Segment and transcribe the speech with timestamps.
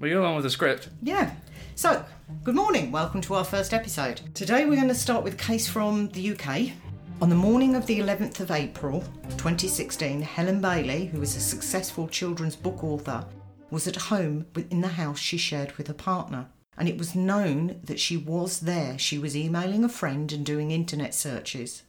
[0.00, 0.88] Well, you're the one with the script.
[1.02, 1.34] Yeah.
[1.74, 2.02] So,
[2.42, 2.90] good morning.
[2.90, 4.22] Welcome to our first episode.
[4.34, 6.72] Today we're going to start with a case from the UK.
[7.20, 9.02] On the morning of the 11th of April
[9.32, 13.26] 2016, Helen Bailey, who is a successful children's book author,
[13.70, 16.46] was at home in the house she shared with her partner.
[16.78, 18.98] And it was known that she was there.
[18.98, 21.82] She was emailing a friend and doing internet searches.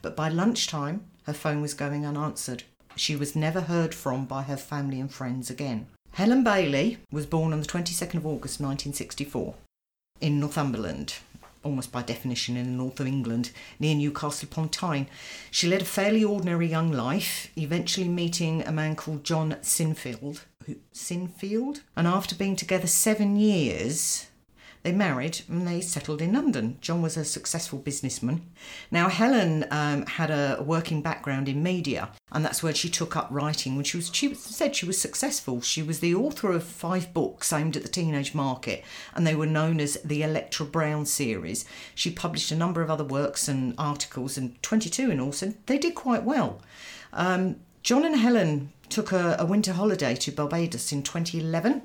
[0.00, 2.62] But by lunchtime, her phone was going unanswered.
[2.96, 5.88] She was never heard from by her family and friends again.
[6.12, 9.54] Helen Bailey was born on the 22nd of August 1964
[10.20, 11.14] in Northumberland,
[11.62, 15.06] almost by definition in the north of England, near Newcastle upon Tyne.
[15.50, 20.40] She led a fairly ordinary young life, eventually meeting a man called John Sinfield.
[20.66, 21.80] Who, Sinfield?
[21.96, 24.26] And after being together seven years,
[24.82, 26.78] they married and they settled in London.
[26.80, 28.42] John was a successful businessman.
[28.90, 33.28] Now, Helen um, had a working background in media, and that's where she took up
[33.30, 35.60] writing when she was, she said she was successful.
[35.60, 38.82] She was the author of five books aimed at the teenage market,
[39.14, 41.66] and they were known as the Electra Brown series.
[41.94, 45.76] She published a number of other works and articles, and 22 in all, so they
[45.76, 46.62] did quite well.
[47.12, 51.82] Um, John and Helen took a, a winter holiday to Barbados in 2011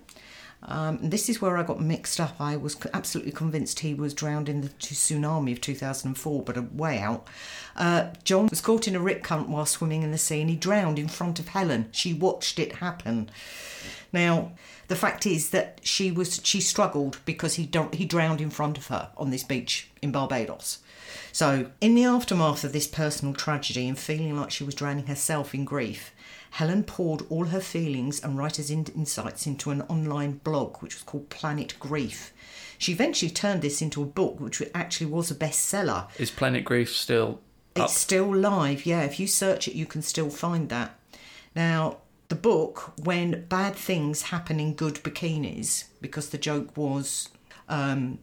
[0.67, 2.35] um, this is where I got mixed up.
[2.39, 6.99] I was absolutely convinced he was drowned in the tsunami of 2004, but a way
[6.99, 7.27] out.
[7.75, 10.55] Uh, John was caught in a rip current while swimming in the sea and he
[10.55, 11.89] drowned in front of Helen.
[11.91, 13.29] She watched it happen.
[14.11, 14.53] Now,
[14.87, 18.87] the fact is that she was she struggled because he he drowned in front of
[18.87, 20.79] her on this beach in Barbados.
[21.31, 25.53] So, in the aftermath of this personal tragedy and feeling like she was drowning herself
[25.53, 26.11] in grief,
[26.55, 31.29] Helen poured all her feelings and writer's insights into an online blog which was called
[31.29, 32.31] Planet Grief.
[32.77, 36.07] She eventually turned this into a book which actually was a bestseller.
[36.17, 37.41] Is Planet Grief still
[37.75, 37.83] up?
[37.83, 39.01] It's still live, yeah.
[39.01, 40.97] If you search it, you can still find that.
[41.57, 41.97] Now,
[42.29, 47.27] the book, When Bad Things Happen in Good Bikinis, because the joke was,
[47.67, 48.19] um,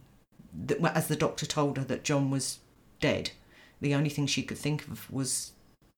[0.55, 2.61] that, as the doctor told her, that John was
[2.99, 3.33] dead,
[3.83, 5.52] the only thing she could think of was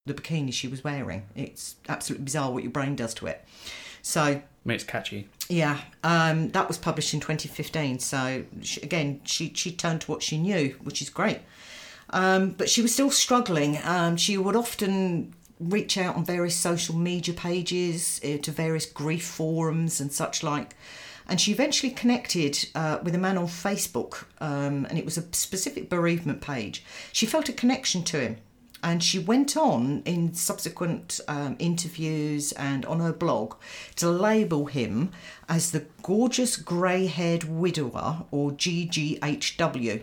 [0.06, 1.24] the bikini she was wearing.
[1.34, 3.42] It's absolutely bizarre what your brain does to it.
[4.02, 5.28] So I mean, it's catchy.
[5.48, 8.00] Yeah, um, that was published in 2015.
[8.00, 11.40] So she, again, she she turned to what she knew, which is great.
[12.10, 13.78] Um, but she was still struggling.
[13.82, 19.24] Um, she would often reach out on various social media pages uh, to various grief
[19.24, 20.76] forums and such like.
[21.26, 25.22] And she eventually connected uh, with a man on Facebook, um, and it was a
[25.32, 26.84] specific bereavement page.
[27.12, 28.36] She felt a connection to him
[28.84, 33.54] and she went on in subsequent um, interviews and on her blog
[33.96, 35.10] to label him
[35.48, 40.02] as the gorgeous grey haired widower or GGHW.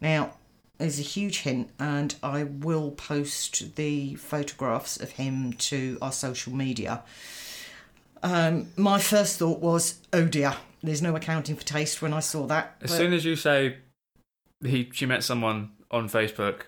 [0.00, 0.32] Now,
[0.78, 6.54] there's a huge hint, and I will post the photographs of him to our social
[6.54, 7.02] media.
[8.22, 12.46] Um, my first thought was, oh dear, there's no accounting for taste when I saw
[12.46, 12.76] that.
[12.80, 13.78] As soon as you say
[14.64, 16.62] he she met someone on Facebook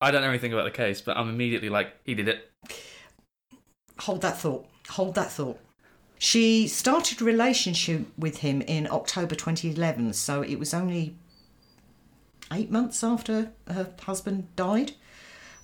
[0.00, 2.50] I don't know anything about the case, but I'm immediately like, he did it.
[4.00, 4.66] Hold that thought.
[4.90, 5.58] Hold that thought.
[6.18, 11.16] She started a relationship with him in October 2011, so it was only
[12.52, 14.92] eight months after her husband died.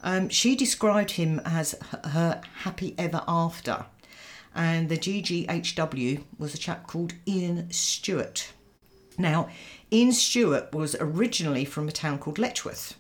[0.02, 3.86] Um, she described him as her happy ever after,
[4.54, 8.52] and the GGHW was a chap called Ian Stewart.
[9.16, 9.48] Now,
[9.92, 12.94] Ian Stewart was originally from a town called Letchworth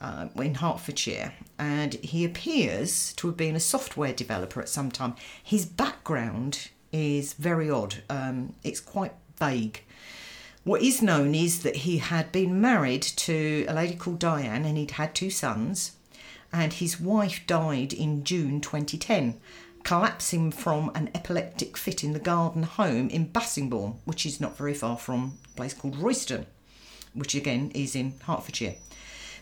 [0.00, 5.14] uh, in Hertfordshire, and he appears to have been a software developer at some time.
[5.42, 9.82] His background is very odd, um, it's quite vague.
[10.64, 14.76] What is known is that he had been married to a lady called Diane and
[14.76, 15.92] he'd had two sons,
[16.52, 19.40] and his wife died in June 2010,
[19.84, 24.74] collapsing from an epileptic fit in the garden home in Bassingbourn, which is not very
[24.74, 26.46] far from a place called Royston,
[27.14, 28.76] which again is in Hertfordshire.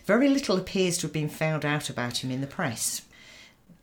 [0.09, 3.03] Very little appears to have been found out about him in the press.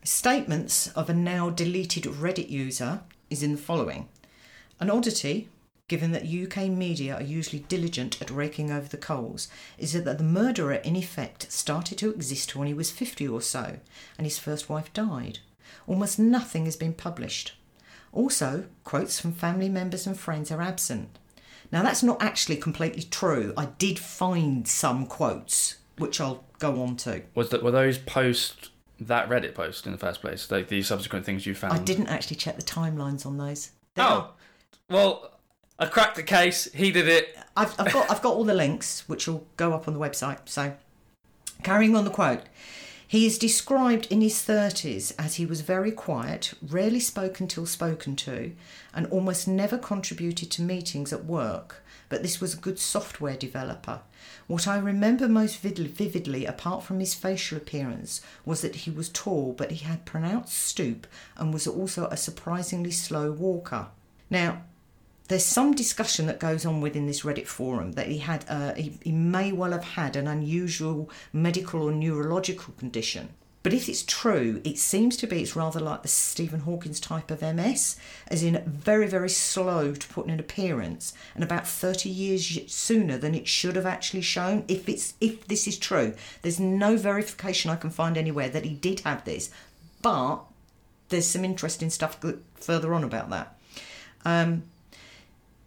[0.02, 4.08] Statements of a now deleted Reddit user is in the following
[4.80, 5.48] An oddity,
[5.86, 9.46] given that UK media are usually diligent at raking over the coals,
[9.78, 13.78] is that the murderer in effect started to exist when he was 50 or so
[14.18, 15.38] and his first wife died.
[15.86, 17.54] Almost nothing has been published.
[18.12, 21.20] Also, quotes from family members and friends are absent.
[21.70, 23.54] Now, that's not actually completely true.
[23.56, 27.22] I did find some quotes which I'll go on to.
[27.34, 28.70] Was that were those post
[29.00, 30.50] that Reddit post in the first place?
[30.50, 31.74] Like the subsequent things you found?
[31.74, 33.70] I didn't actually check the timelines on those.
[33.94, 34.30] They oh, are...
[34.90, 35.38] well,
[35.78, 36.72] I cracked the case.
[36.72, 37.36] He did it.
[37.56, 40.48] I've, I've got I've got all the links which will go up on the website.
[40.48, 40.74] So,
[41.62, 42.42] carrying on the quote.
[43.08, 48.16] He is described in his 30s as he was very quiet, rarely spoke until spoken
[48.16, 48.52] to,
[48.92, 51.84] and almost never contributed to meetings at work.
[52.08, 54.00] But this was a good software developer.
[54.46, 59.52] What I remember most vividly, apart from his facial appearance, was that he was tall,
[59.52, 61.06] but he had pronounced stoop
[61.36, 63.88] and was also a surprisingly slow walker.
[64.30, 64.62] Now,
[65.28, 68.98] there's some discussion that goes on within this Reddit forum that he had, uh, he,
[69.02, 73.30] he may well have had an unusual medical or neurological condition.
[73.66, 77.32] But if it's true, it seems to be it's rather like the Stephen Hawking's type
[77.32, 77.96] of MS,
[78.28, 83.18] as in very, very slow to put in an appearance, and about 30 years sooner
[83.18, 84.64] than it should have actually shown.
[84.68, 88.72] If it's if this is true, there's no verification I can find anywhere that he
[88.72, 89.50] did have this,
[90.00, 90.44] but
[91.08, 92.20] there's some interesting stuff
[92.54, 93.58] further on about that.
[94.24, 94.62] Um,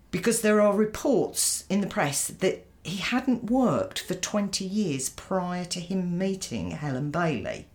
[0.10, 5.66] because there are reports in the press that he hadn't worked for 20 years prior
[5.66, 7.66] to him meeting Helen Bailey.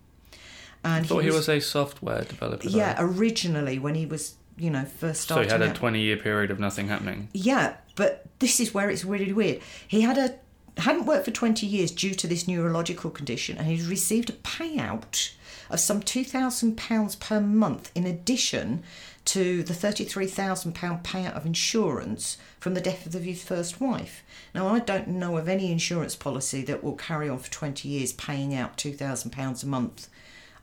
[0.85, 2.67] And I thought he was, he was a software developer.
[2.67, 3.05] Yeah, though.
[3.05, 5.49] originally when he was, you know, first starting.
[5.49, 5.75] So he had a out.
[5.75, 7.29] 20 year period of nothing happening.
[7.33, 9.61] Yeah, but this is where it's really weird.
[9.87, 10.35] He had a
[10.77, 15.31] hadn't worked for 20 years due to this neurological condition and he's received a payout
[15.69, 18.83] of some £2,000 per month in addition
[19.23, 24.23] to the £33,000 payout of insurance from the death of his first wife.
[24.53, 28.13] Now, I don't know of any insurance policy that will carry on for 20 years
[28.13, 30.09] paying out £2,000 a month.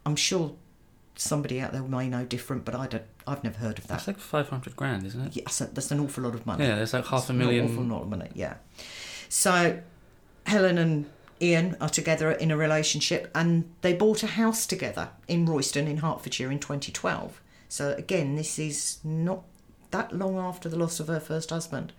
[0.04, 0.54] I'm sure
[1.14, 3.04] somebody out there may know different, but I don't.
[3.26, 3.94] I've never heard of that.
[3.94, 5.36] That's like five hundred grand, isn't it?
[5.36, 6.64] Yeah, so that's an awful lot of money.
[6.64, 7.66] Yeah, there's like half a million.
[7.66, 8.30] An awful lot of money.
[8.34, 8.54] Yeah.
[9.28, 9.80] So,
[10.46, 11.10] Helen and
[11.40, 15.98] Ian are together in a relationship, and they bought a house together in Royston in
[15.98, 17.40] Hertfordshire in 2012.
[17.68, 19.44] So again, this is not
[19.92, 21.92] that long after the loss of her first husband.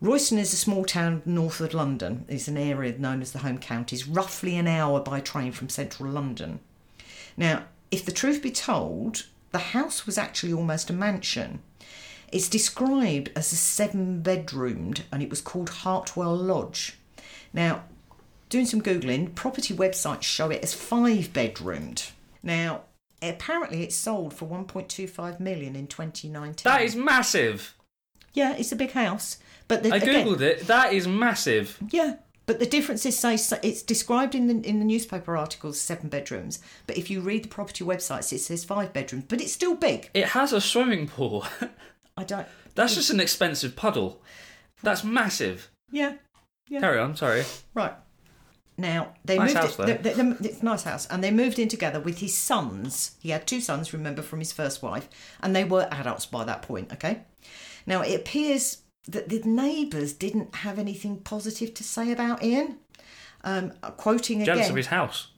[0.00, 2.24] Royston is a small town north of London.
[2.28, 6.08] It's an area known as the Home Counties, roughly an hour by train from central
[6.08, 6.60] London.
[7.38, 11.62] Now, if the truth be told, the house was actually almost a mansion.
[12.30, 16.98] It's described as a seven bedroomed and it was called Hartwell Lodge.
[17.54, 17.84] Now,
[18.50, 22.10] doing some Googling, property websites show it as five bedroomed.
[22.42, 22.82] Now,
[23.22, 26.70] apparently it sold for 1.25 million in 2019.
[26.70, 27.74] That is massive.
[28.34, 29.38] Yeah, it's a big house.
[29.68, 30.66] But the, I googled again, it.
[30.66, 31.78] That is massive.
[31.90, 32.16] Yeah,
[32.48, 36.60] but the difference is, say, it's described in the in the newspaper articles seven bedrooms,
[36.86, 40.08] but if you read the property websites, it says five bedrooms, but it's still big.
[40.14, 41.44] It has a swimming pool.
[42.16, 42.48] I don't.
[42.74, 44.22] That's just an expensive puddle.
[44.82, 45.70] That's massive.
[45.92, 46.14] Yeah.
[46.70, 46.80] yeah.
[46.80, 47.16] Carry on.
[47.16, 47.44] Sorry.
[47.74, 47.92] Right.
[48.78, 49.66] Now they nice moved.
[49.66, 52.34] House, they, they, they, it's a nice house, and they moved in together with his
[52.34, 53.16] sons.
[53.20, 55.06] He had two sons, remember, from his first wife,
[55.42, 56.94] and they were adults by that point.
[56.94, 57.24] Okay.
[57.86, 62.78] Now it appears that the neighbours didn't have anything positive to say about Ian.
[63.44, 65.28] Um, quoting Jealous again, of his house.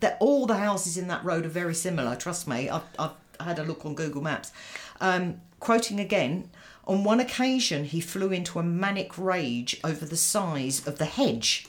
[0.00, 2.14] That all the houses in that road are very similar.
[2.14, 4.52] Trust me, I've, I've had a look on Google Maps.
[5.00, 6.50] Um, quoting again,
[6.86, 11.68] on one occasion he flew into a manic rage over the size of the hedge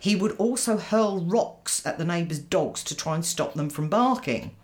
[0.00, 3.90] he would also hurl rocks at the neighbours' dogs to try and stop them from
[3.90, 4.56] barking.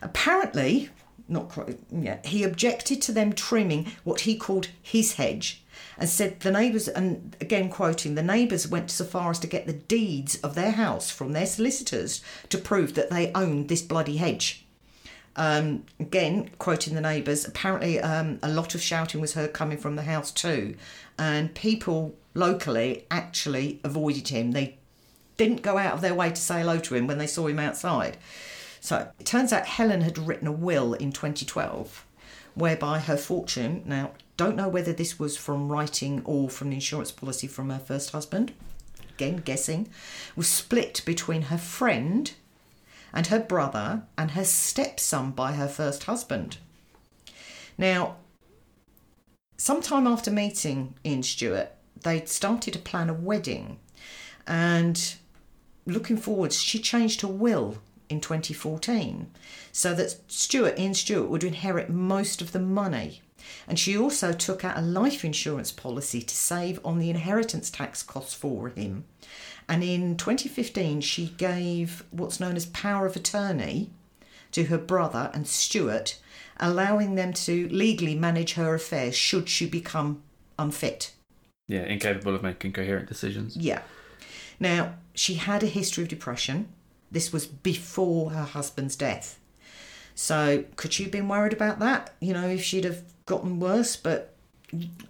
[0.00, 0.88] Apparently,
[1.32, 5.62] not quite yet, he objected to them trimming what he called his hedge
[5.98, 9.66] and said the neighbours, and again quoting, the neighbours went so far as to get
[9.66, 14.16] the deeds of their house from their solicitors to prove that they owned this bloody
[14.16, 14.64] hedge.
[15.34, 19.96] Um, again, quoting the neighbours, apparently um, a lot of shouting was heard coming from
[19.96, 20.76] the house too,
[21.18, 24.52] and people locally actually avoided him.
[24.52, 24.78] They
[25.36, 27.58] didn't go out of their way to say hello to him when they saw him
[27.58, 28.18] outside.
[28.82, 32.04] So it turns out Helen had written a will in 2012
[32.54, 37.12] whereby her fortune, now, don't know whether this was from writing or from the insurance
[37.12, 38.52] policy from her first husband,
[39.14, 39.88] again guessing,
[40.34, 42.32] was split between her friend
[43.12, 46.58] and her brother and her stepson by her first husband.
[47.78, 48.16] Now,
[49.56, 51.70] sometime after meeting Ian Stewart,
[52.02, 53.78] they'd started to plan a wedding.
[54.44, 55.14] And
[55.86, 57.78] looking forwards, she changed her will
[58.12, 59.30] in 2014
[59.72, 63.22] so that Stewart, Ian Stewart, would inherit most of the money.
[63.66, 68.02] And she also took out a life insurance policy to save on the inheritance tax
[68.02, 69.04] costs for him.
[69.68, 73.90] And in 2015, she gave what's known as power of attorney
[74.52, 76.18] to her brother and Stewart,
[76.58, 80.22] allowing them to legally manage her affairs should she become
[80.58, 81.12] unfit.
[81.68, 83.56] Yeah, incapable of making coherent decisions.
[83.56, 83.82] Yeah.
[84.60, 86.68] Now, she had a history of depression.
[87.12, 89.38] This was before her husband's death.
[90.14, 92.14] So, could she have been worried about that?
[92.20, 94.34] You know, if she'd have gotten worse, but.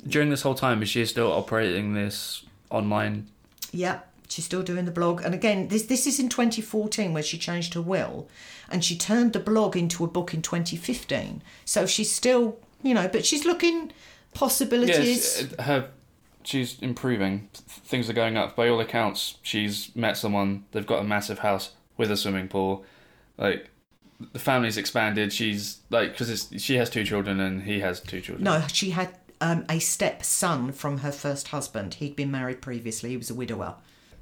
[0.06, 3.28] During this whole time, is she still operating this online?
[3.72, 4.00] Yeah.
[4.28, 7.74] She's still doing the blog, and again, this this is in 2014 where she changed
[7.74, 8.30] her will,
[8.70, 11.42] and she turned the blog into a book in 2015.
[11.66, 13.92] So she's still, you know, but she's looking
[14.32, 15.42] possibilities.
[15.42, 15.90] Yes, her
[16.44, 17.50] she's improving.
[17.52, 19.36] Things are going up by all accounts.
[19.42, 20.64] She's met someone.
[20.72, 22.84] They've got a massive house with a swimming pool.
[23.38, 23.70] Like
[24.32, 25.32] the family's expanded.
[25.32, 28.42] She's like because she has two children and he has two children.
[28.44, 31.94] No, she had um, a stepson from her first husband.
[31.94, 33.10] He'd been married previously.
[33.10, 33.76] He was a widower.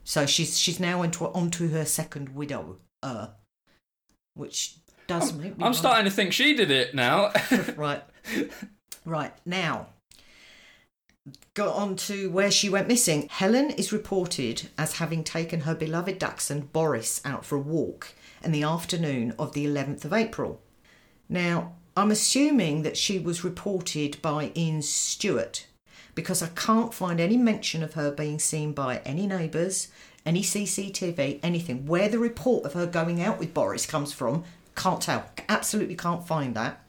[0.04, 3.28] So she's she's now into onto her second widow, uh,
[4.34, 5.64] which does I'm, make me.
[5.64, 7.32] I'm starting to think she did it now.
[7.76, 8.02] right,
[9.06, 9.88] right now.
[11.54, 13.28] Got on to where she went missing.
[13.30, 18.52] Helen is reported as having taken her beloved dachshund Boris out for a walk in
[18.52, 20.60] the afternoon of the 11th of April.
[21.28, 25.66] Now, I'm assuming that she was reported by Ian Stewart
[26.14, 29.88] because I can't find any mention of her being seen by any neighbours,
[30.25, 31.87] any CCTV, anything.
[31.87, 34.44] Where the report of her going out with Boris comes from,
[34.76, 35.26] can't tell.
[35.49, 36.84] Absolutely can't find that.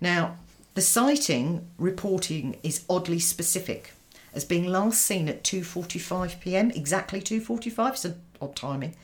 [0.00, 0.36] Now,
[0.74, 3.92] the sighting reporting is oddly specific
[4.34, 6.70] as being last seen at 2:45 p.m.
[6.70, 8.94] exactly 2:45 so odd timing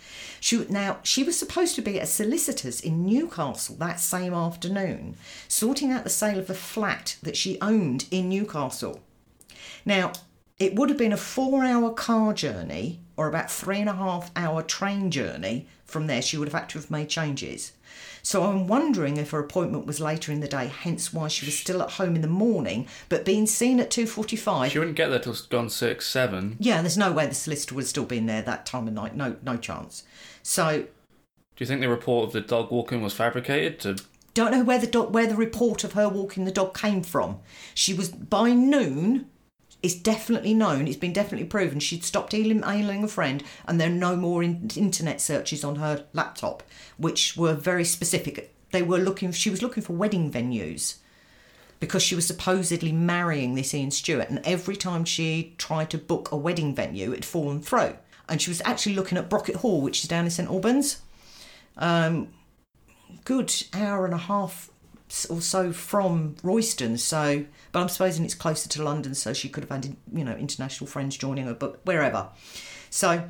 [0.40, 5.16] she now she was supposed to be at a solicitor's in Newcastle that same afternoon
[5.46, 9.00] sorting out the sale of a flat that she owned in Newcastle
[9.84, 10.12] now
[10.58, 14.30] it would have been a 4 hour car journey or about three and a half
[14.34, 17.72] hour train journey from there she would have had to have made changes
[18.28, 21.58] so I'm wondering if her appointment was later in the day, hence why she was
[21.58, 24.70] still at home in the morning, but being seen at 2.45.
[24.70, 26.58] She wouldn't get there till gone 6, 7.
[26.61, 29.16] Yeah, there's no way the solicitor would have still been there that time of night.
[29.16, 30.02] No, no chance.
[30.42, 30.80] So...
[30.80, 30.88] Do
[31.56, 34.04] you think the report of the dog walking was fabricated to...
[34.35, 37.38] Don't know where the dog, where the report of her walking the dog came from.
[37.73, 39.30] She was by noon
[39.82, 43.92] it's definitely known, it's been definitely proven she'd stopped emailing a friend and there are
[43.92, 46.62] no more in, internet searches on her laptop,
[46.97, 48.54] which were very specific.
[48.73, 50.97] They were looking, she was looking for wedding venues
[51.80, 56.32] because she was supposedly marrying this Ian Stewart, and every time she tried to book
[56.32, 57.97] a wedding venue, it'd fallen through.
[58.28, 61.00] And she was actually looking at Brocket Hall, which is down in St Albans.
[61.76, 62.28] Um,
[63.25, 64.70] good hour and a half
[65.31, 66.99] or so from Royston.
[66.99, 70.35] So, but I'm supposing it's closer to London, so she could have had you know
[70.35, 72.29] international friends joining her, but wherever.
[72.91, 73.29] So,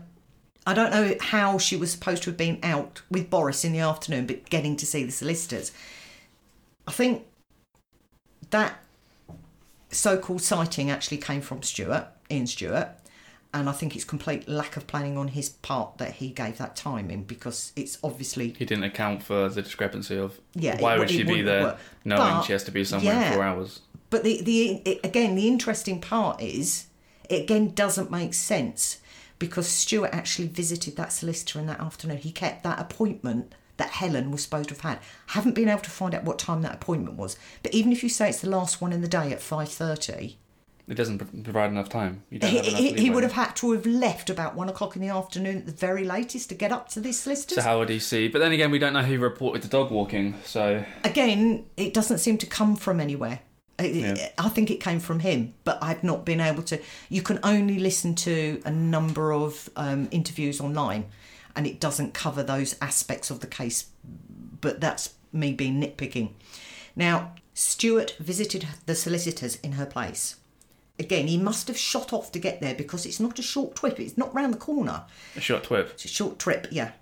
[0.66, 3.80] I don't know how she was supposed to have been out with Boris in the
[3.80, 5.72] afternoon, but getting to see the solicitors.
[6.86, 7.24] I think
[8.50, 8.82] that
[9.90, 12.88] so-called sighting actually came from Stewart, Ian Stewart,
[13.54, 16.76] and I think it's complete lack of planning on his part that he gave that
[16.76, 20.98] time in because it's obviously he didn't account for the discrepancy of yeah, why it,
[20.98, 21.78] would she be there work.
[22.04, 23.80] knowing but, she has to be somewhere yeah, in four hours.
[24.10, 26.86] But the the it, again the interesting part is
[27.28, 28.98] it again doesn't make sense
[29.38, 32.18] because Stewart actually visited that solicitor in that afternoon.
[32.18, 34.98] He kept that appointment that Helen was supposed to have had.
[35.28, 37.38] Haven't been able to find out what time that appointment was.
[37.62, 40.36] But even if you say it's the last one in the day at five thirty
[40.88, 42.22] it doesn't provide enough time.
[42.30, 45.58] He, he, he, would have had to have left about one o'clock in the afternoon
[45.58, 47.50] at the very latest to get up to this list.
[47.50, 48.28] So how would he see?
[48.28, 50.34] But then again, we don't know who reported the dog walking.
[50.44, 53.40] So again, it doesn't seem to come from anywhere.
[53.78, 54.30] Yeah.
[54.38, 56.80] I think it came from him, but I've not been able to.
[57.10, 61.04] You can only listen to a number of um, interviews online,
[61.54, 63.86] and it doesn't cover those aspects of the case.
[64.60, 66.30] But that's me being nitpicking.
[66.96, 70.36] Now, Stewart visited the solicitors in her place
[70.98, 74.00] again, he must have shot off to get there because it's not a short trip.
[74.00, 75.04] It's not round the corner.
[75.36, 75.90] A short trip.
[75.94, 76.92] It's a short trip, yeah.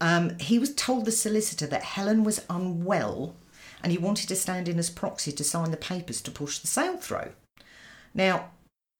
[0.00, 3.34] Um, he was told the solicitor that Helen was unwell
[3.82, 6.66] and he wanted to stand in as proxy to sign the papers to push the
[6.66, 7.32] sale through.
[8.14, 8.50] Now,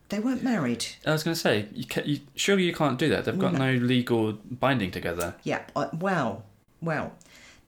[0.09, 0.87] they weren't married.
[1.07, 3.25] I was going to say, you, can, you surely you can't do that.
[3.25, 5.35] They've got no, no legal binding together.
[5.43, 5.63] Yeah,
[5.93, 6.45] well,
[6.81, 7.13] well,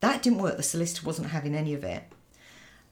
[0.01, 0.57] that didn't work.
[0.57, 2.05] The solicitor wasn't having any of it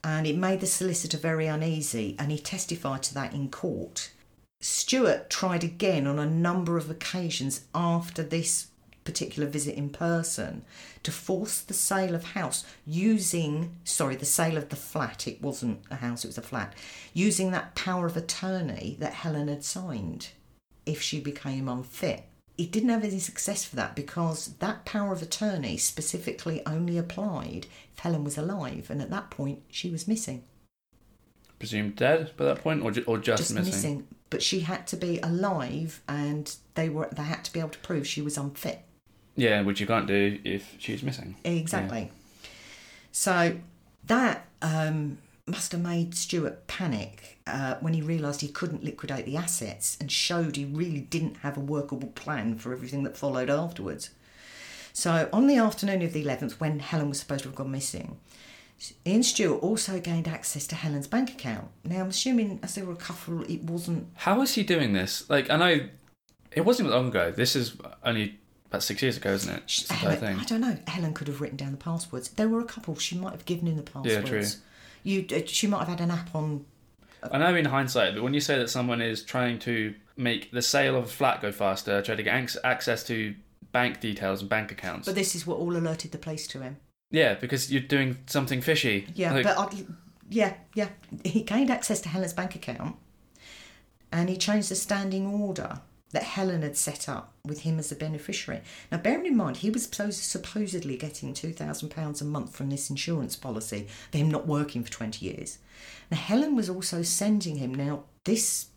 [0.02, 4.10] and it made the solicitor very uneasy, and he testified to that in court.
[4.60, 8.68] Stewart tried again on a number of occasions after this
[9.04, 10.62] particular visit in person
[11.02, 15.26] to force the sale of house using sorry the sale of the flat.
[15.26, 16.74] It wasn't a house it was a flat.
[17.14, 20.28] Using that power of attorney that Helen had signed
[20.84, 22.27] if she became unfit
[22.58, 27.66] he didn't have any success for that because that power of attorney specifically only applied
[27.94, 30.42] if Helen was alive, and at that point she was missing.
[31.60, 33.72] Presumed dead by that point, or ju- or just, just missing?
[33.72, 34.06] missing?
[34.28, 37.78] But she had to be alive, and they were they had to be able to
[37.78, 38.80] prove she was unfit.
[39.36, 41.36] Yeah, which you can't do if she's missing.
[41.44, 42.00] Exactly.
[42.00, 42.48] Yeah.
[43.12, 43.56] So
[44.06, 49.36] that um, must have made Stewart panic uh, when he realised he couldn't liquidate the
[49.36, 54.10] assets and showed he really didn't have a workable plan for everything that followed afterwards.
[54.92, 58.18] So, on the afternoon of the 11th, when Helen was supposed to have gone missing,
[59.06, 61.68] Ian Stewart also gained access to Helen's bank account.
[61.84, 64.08] Now, I'm assuming as there were a couple, it wasn't.
[64.14, 65.28] How is he doing this?
[65.28, 65.88] Like, I know
[66.52, 67.30] it wasn't long ago.
[67.30, 69.62] This is only about six years ago, isn't it?
[69.64, 70.40] It's the entire Helen.
[70.40, 70.76] I don't know.
[70.86, 72.30] Helen could have written down the passwords.
[72.30, 72.96] There were a couple.
[72.96, 74.14] She might have given him the passwords.
[74.14, 74.44] Yeah, true.
[75.08, 76.66] You, uh, she might have had an app on.
[77.22, 80.60] I know in hindsight, but when you say that someone is trying to make the
[80.60, 83.34] sale of a flat go faster, try to get access to
[83.72, 85.06] bank details and bank accounts.
[85.06, 86.76] But this is what all alerted the police to him.
[87.10, 89.06] yeah, because you're doing something fishy.
[89.14, 89.68] Yeah, Like, but I,
[90.28, 90.90] yeah, yeah.
[91.24, 92.96] He gained access to Helen's bank account,
[94.12, 95.80] and he changed the standing order
[96.12, 98.62] that Helen had set up with him as a beneficiary.
[98.90, 102.70] Now, bearing in mind, he was supposed, supposedly getting two thousand pounds a month from
[102.70, 105.58] this insurance policy for him not working for twenty years.
[106.10, 108.68] Now, Helen was also sending him now this.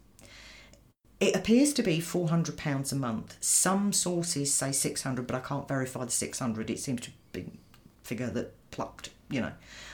[1.21, 3.37] It appears to be four hundred pounds a month.
[3.39, 6.69] Some sources say six hundred, but I can't verify the six hundred.
[6.69, 7.45] It seems to be a
[8.07, 9.11] figure that plucked.
[9.29, 9.51] You know,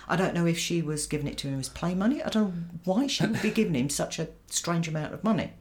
[0.08, 2.24] I don't know if she was giving it to him as play money.
[2.24, 5.52] I don't know why she would be giving him such a strange amount of money.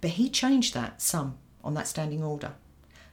[0.00, 2.52] But he changed that sum on that standing order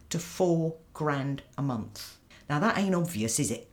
[0.09, 2.17] to four grand a month.
[2.49, 3.69] Now that ain't obvious, is it?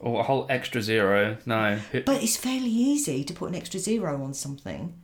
[0.00, 1.36] or a whole extra zero.
[1.46, 1.78] No.
[1.92, 4.94] But it's fairly easy to put an extra zero on something.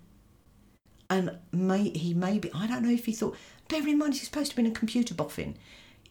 [1.08, 3.36] And may, he maybe, I don't know if he thought,
[3.68, 5.56] bear in mind he's supposed to be in a computer boffin.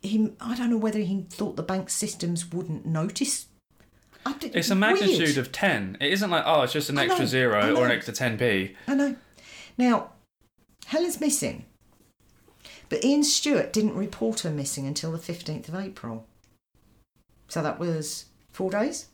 [0.01, 3.47] He, I don't know whether he thought the bank systems wouldn't notice.
[4.41, 5.37] It's a magnitude weird.
[5.37, 5.97] of 10.
[5.99, 8.75] It isn't like, oh, it's just an extra know, zero or an extra 10p.
[8.87, 9.15] I know.
[9.77, 10.11] Now,
[10.86, 11.65] Helen's missing.
[12.89, 16.27] But Ian Stewart didn't report her missing until the 15th of April.
[17.48, 19.08] So that was four days.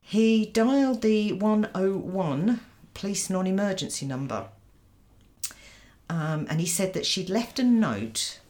[0.00, 2.60] He dialed the 101
[2.94, 4.48] police non emergency number.
[6.08, 8.40] Um, and he said that she'd left a note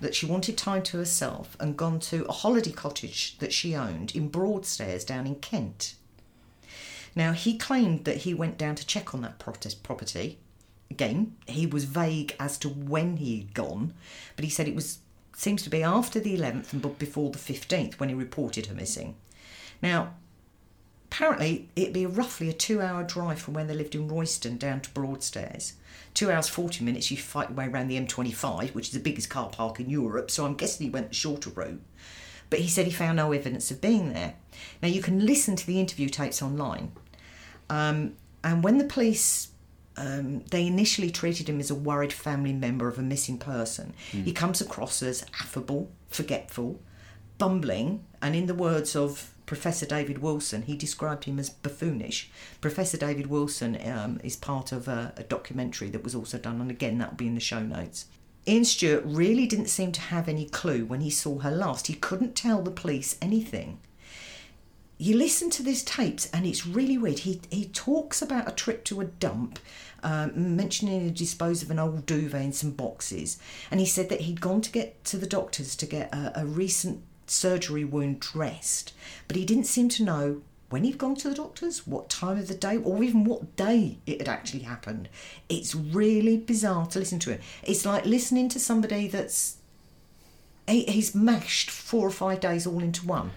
[0.00, 4.14] that she wanted time to herself and gone to a holiday cottage that she owned
[4.14, 5.94] in Broadstairs down in Kent.
[7.16, 10.38] Now, he claimed that he went down to check on that property.
[10.90, 13.94] Again, he was vague as to when he'd gone,
[14.36, 14.98] but he said it was
[15.36, 18.74] seems to be after the 11th and but before the 15th when he reported her
[18.74, 19.16] missing.
[19.82, 20.14] Now,
[21.06, 24.80] apparently, it'd be roughly a two hour drive from where they lived in Royston down
[24.82, 25.74] to Broadstairs.
[26.12, 29.28] Two hours, 40 minutes, you fight your way around the M25, which is the biggest
[29.28, 31.82] car park in Europe, so I'm guessing he went the shorter route.
[32.50, 34.34] But he said he found no evidence of being there.
[34.80, 36.92] Now, you can listen to the interview tapes online.
[37.68, 39.48] Um, and when the police,
[39.96, 44.32] um, they initially treated him as a worried family member of a missing person, he
[44.32, 46.80] comes across as affable, forgetful,
[47.38, 52.30] bumbling, and in the words of Professor David Wilson, he described him as buffoonish.
[52.60, 56.70] Professor David Wilson um, is part of a, a documentary that was also done, and
[56.70, 58.06] again, that will be in the show notes.
[58.48, 61.86] Ian Stewart really didn't seem to have any clue when he saw her last.
[61.86, 63.78] He couldn't tell the police anything
[64.98, 67.20] you listen to these tapes and it's really weird.
[67.20, 69.58] He he talks about a trip to a dump,
[70.04, 73.38] um, mentioning a dispose of an old duvet and some boxes,
[73.70, 76.46] and he said that he'd gone to get to the doctors to get a, a
[76.46, 78.92] recent surgery wound dressed,
[79.26, 82.48] but he didn't seem to know when he'd gone to the doctors, what time of
[82.48, 85.08] the day, or even what day it had actually happened.
[85.48, 87.40] It's really bizarre to listen to him.
[87.62, 89.58] It's like listening to somebody that's
[90.66, 93.32] he, he's mashed four or five days all into one.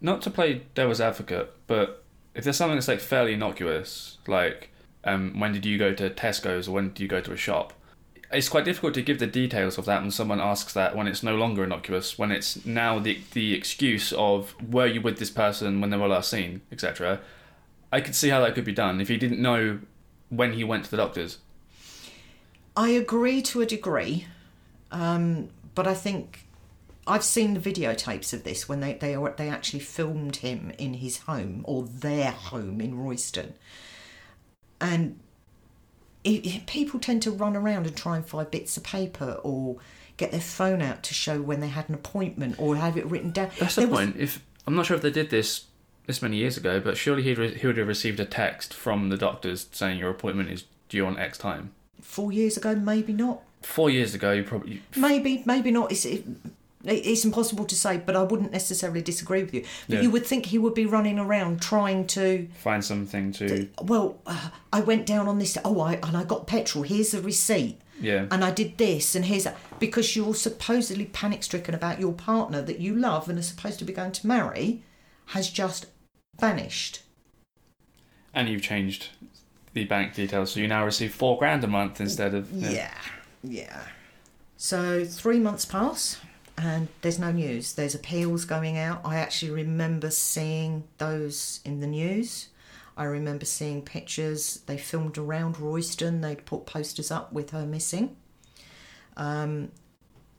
[0.00, 4.70] Not to play devil's advocate, but if there's something that's like fairly innocuous, like
[5.04, 7.72] um, when did you go to Tesco's or when did you go to a shop,
[8.30, 11.22] it's quite difficult to give the details of that when someone asks that when it's
[11.22, 15.80] no longer innocuous, when it's now the the excuse of were you with this person
[15.80, 17.20] when they were last seen, etc.
[17.90, 19.80] I could see how that could be done if he didn't know
[20.28, 21.38] when he went to the doctors.
[22.76, 24.26] I agree to a degree,
[24.92, 26.46] um, but I think
[27.06, 31.18] I've seen the videotapes of this when they they they actually filmed him in his
[31.20, 33.54] home or their home in Royston,
[34.80, 35.18] and
[36.24, 39.76] it, it- people tend to run around and try and find bits of paper or
[40.16, 43.30] get their phone out to show when they had an appointment or have it written
[43.30, 43.50] down.
[43.58, 44.16] That's the There was- point.
[44.18, 45.64] If I'm not sure if they did this
[46.06, 49.10] this many years ago, but surely he'd re- he would have received a text from
[49.10, 51.72] the doctors saying your appointment is due on X time.
[52.00, 53.42] Four years ago, maybe not.
[53.62, 55.90] Four years ago, you probably Maybe, maybe not.
[55.92, 56.24] It's, it,
[56.84, 59.64] it's impossible to say, but I wouldn't necessarily disagree with you.
[59.88, 60.02] But Yeah.
[60.02, 62.48] you would think he would be running around trying to.
[62.54, 65.58] find something to Well, uh, I went down on this.
[65.64, 66.84] Oh, I and I got petrol.
[66.84, 67.80] Here's the receipt.
[68.00, 68.26] yeah.
[68.30, 69.56] And I did this, and here's that.
[69.80, 73.84] Because you're supposedly panic stricken about your partner that you love and are supposed to
[73.84, 74.82] be going to marry,
[75.26, 75.86] has just
[76.38, 77.02] vanished.
[78.32, 79.08] And you've changed
[79.74, 82.52] the bank details, so you now receive four grand a month instead of.
[82.52, 82.94] Yeah,
[83.42, 83.82] yeah.
[84.56, 86.18] So three months pass,
[86.58, 87.74] and there's no news.
[87.74, 89.02] There's appeals going out.
[89.04, 92.48] I actually remember seeing those in the news.
[92.96, 94.60] I remember seeing pictures.
[94.66, 96.20] They filmed around Royston.
[96.20, 98.16] They'd put posters up with her missing.
[99.16, 99.70] Um,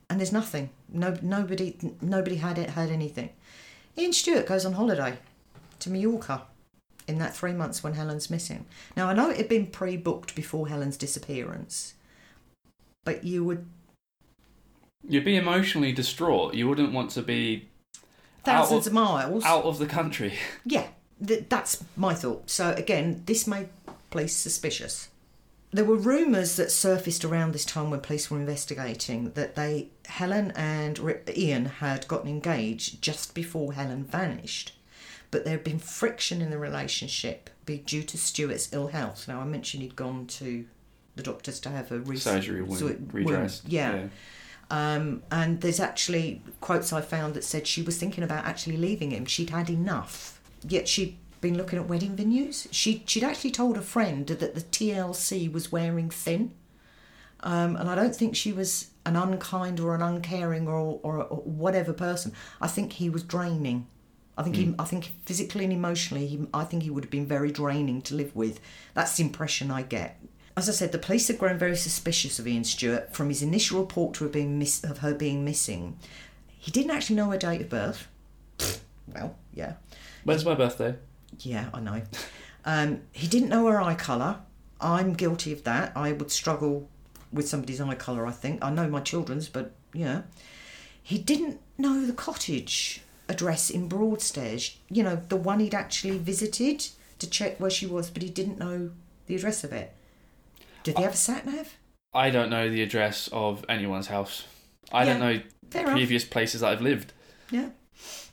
[0.10, 0.72] and there's nothing.
[0.90, 3.30] No, nobody, nobody had it, anything.
[3.98, 5.20] Ian Stewart goes on holiday
[5.80, 6.44] to Mallorca
[7.08, 8.66] in that three months when Helen's missing.
[8.98, 11.94] Now I know it had been pre-booked before Helen's disappearance,
[13.06, 13.66] but you would
[15.08, 16.54] You'd be emotionally distraught.
[16.54, 17.68] You wouldn't want to be
[18.44, 19.44] thousands of- of miles.
[19.46, 20.34] out of the country.
[20.66, 20.88] Yeah,
[21.26, 22.50] th- that's my thought.
[22.50, 23.70] So again, this made
[24.12, 25.10] police suspicious.
[25.72, 30.52] There were rumours that surfaced around this time when police were investigating that they Helen
[30.56, 31.00] and
[31.36, 34.74] Ian had gotten engaged just before Helen vanished,
[35.30, 39.28] but there had been friction in the relationship be due to Stewart's ill health.
[39.28, 40.66] Now I mentioned he'd gone to
[41.16, 43.68] the doctors to have a re- Surgery wound so- redressed.
[43.68, 44.08] yeah.
[44.72, 49.12] Um, and there's actually quotes I found that said she was thinking about actually leaving
[49.12, 49.26] him.
[49.26, 50.40] She'd had enough.
[50.68, 52.68] Yet she'd been looking at wedding venues.
[52.72, 56.54] She, she'd actually told a friend that the TLC was wearing thin.
[57.42, 61.38] Um, and I don't think she was an unkind or an uncaring or, or, or
[61.38, 62.34] whatever person.
[62.62, 63.88] I think he was draining.
[64.38, 67.26] I think he, I think physically and emotionally, he, I think he would have been
[67.26, 68.62] very draining to live with.
[68.94, 70.19] That's the impression I get.
[70.60, 73.80] As I said, the police had grown very suspicious of Ian Stewart from his initial
[73.80, 75.98] report to her being miss, of her being missing.
[76.58, 78.10] He didn't actually know her date of birth.
[79.08, 79.76] Well, yeah,
[80.26, 80.96] When's my birthday?
[81.40, 82.02] yeah, I know.
[82.66, 84.40] Um, he didn't know her eye colour.
[84.82, 85.94] I'm guilty of that.
[85.96, 86.90] I would struggle
[87.32, 88.62] with somebody's eye colour, I think.
[88.62, 90.24] I know my children's, but yeah.
[91.02, 96.86] He didn't know the cottage address in Broadstairs, you know, the one he'd actually visited
[97.20, 98.92] to check where she was, but he didn't know
[99.28, 99.96] the address of it.
[100.84, 101.78] Did they have a sat nav?
[102.14, 104.46] I don't know the address of anyone's house.
[104.92, 107.14] I don't know previous places that I've lived.
[107.52, 107.70] Yeah.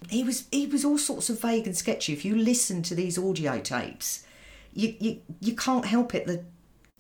[0.09, 2.13] He was he was all sorts of vague and sketchy.
[2.13, 4.25] If you listen to these audio tapes,
[4.73, 6.45] you you, you can't help it that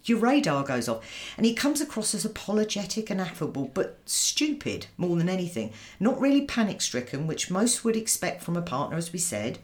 [0.04, 1.04] your radar goes off.
[1.36, 5.72] And he comes across as apologetic and affable, but stupid more than anything.
[5.98, 9.58] Not really panic stricken, which most would expect from a partner, as we said.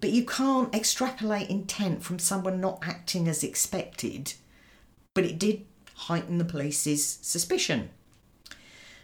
[0.00, 4.34] But you can't extrapolate intent from someone not acting as expected.
[5.14, 7.90] But it did heighten the police's suspicion.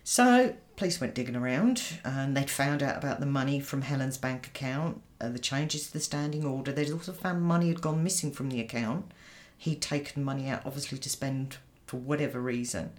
[0.03, 4.47] So, police went digging around and they'd found out about the money from Helen's bank
[4.47, 6.73] account, uh, the changes to the standing order.
[6.73, 9.13] They'd also found money had gone missing from the account.
[9.59, 11.57] He'd taken money out, obviously, to spend
[11.87, 12.93] for whatever reason.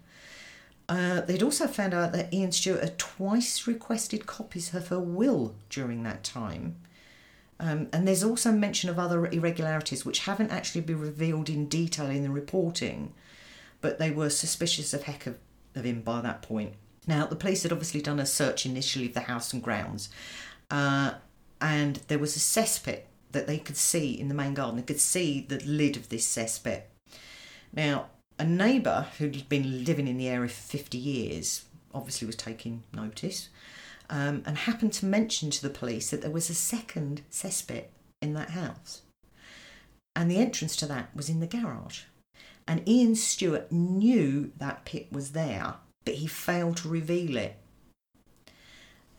[0.89, 5.55] Uh, they'd also found out that Ian Stewart had twice requested copies of her will
[5.69, 6.75] during that time.
[7.59, 12.09] Um, and there's also mention of other irregularities which haven't actually been revealed in detail
[12.09, 13.13] in the reporting,
[13.81, 15.37] but they were suspicious of heck of,
[15.75, 16.73] of him by that point.
[17.07, 20.09] Now, the police had obviously done a search initially of the house and grounds,
[20.69, 21.13] uh,
[21.59, 24.75] and there was a cesspit that they could see in the main garden.
[24.75, 26.83] They could see the lid of this cesspit.
[27.73, 32.83] Now, a neighbour who'd been living in the area for 50 years obviously was taking
[32.93, 33.49] notice
[34.09, 37.85] um, and happened to mention to the police that there was a second cesspit
[38.21, 39.01] in that house.
[40.15, 42.03] And the entrance to that was in the garage.
[42.67, 47.55] And Ian Stewart knew that pit was there, but he failed to reveal it.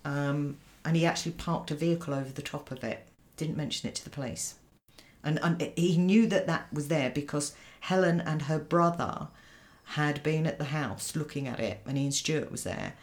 [0.04, 3.94] Um, and he actually parked a vehicle over the top of it, didn't mention it
[3.96, 4.54] to the police.
[5.22, 9.28] And, and he knew that that was there because Helen and her brother
[9.84, 12.94] had been at the house looking at it, and Ian Stewart was there.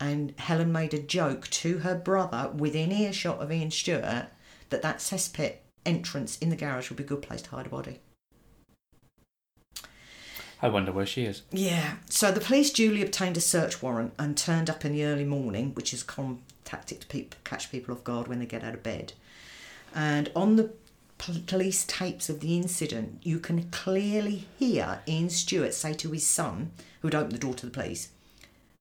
[0.00, 4.26] And Helen made a joke to her brother within earshot of Ian Stewart
[4.70, 7.70] that that cesspit entrance in the garage would be a good place to hide a
[7.70, 8.00] body.
[10.60, 11.42] I wonder where she is.
[11.50, 11.96] Yeah.
[12.08, 15.74] So the police duly obtained a search warrant and turned up in the early morning,
[15.74, 18.82] which is a common tactic to catch people off guard when they get out of
[18.82, 19.12] bed.
[19.94, 20.72] And on the
[21.18, 26.72] police tapes of the incident, you can clearly hear Ian Stewart say to his son,
[27.00, 28.08] who had opened the door to the police,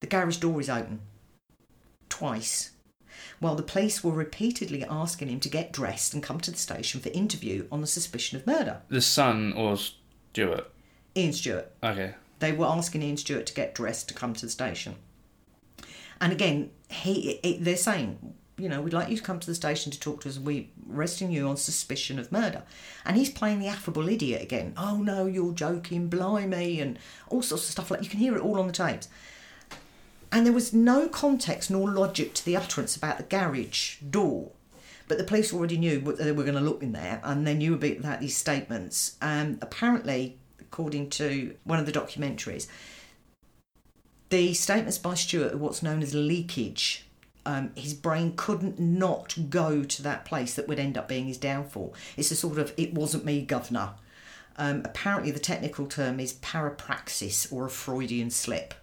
[0.04, 1.00] "The garage door is open."
[2.10, 2.72] Twice.
[3.40, 7.00] While the police were repeatedly asking him to get dressed and come to the station
[7.00, 8.82] for interview on the suspicion of murder.
[8.90, 10.70] The son or Stewart?
[11.16, 11.72] Ian Stewart.
[11.82, 12.16] Okay.
[12.40, 14.96] they were asking Ian Stewart to get dressed to come to the station.
[16.20, 19.56] And again, he it, they're saying, you know, we'd like you to come to the
[19.56, 20.38] station to talk to us.
[20.40, 22.64] We're arresting you on suspicion of murder.
[23.06, 24.74] And he's playing the affable idiot again.
[24.78, 28.42] Oh no, you're joking, blimey, and all sorts of stuff like you can hear it
[28.42, 29.08] all on the tapes.
[30.34, 34.52] And there was no context nor logic to the utterance about the garage door.
[35.08, 37.76] But the police already knew they were going to look in there, and they knew
[37.76, 39.16] a bit about these statements.
[39.22, 42.68] Um, apparently, according to one of the documentaries,
[44.30, 47.06] the statements by Stewart are what's known as leakage.
[47.46, 51.38] Um, his brain couldn't not go to that place that would end up being his
[51.38, 51.94] downfall.
[52.18, 53.92] It's a sort of "it wasn't me, governor."
[54.58, 58.74] Um, apparently, the technical term is parapraxis or a Freudian slip.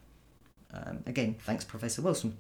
[0.73, 2.37] Um, again, thanks, Professor Wilson.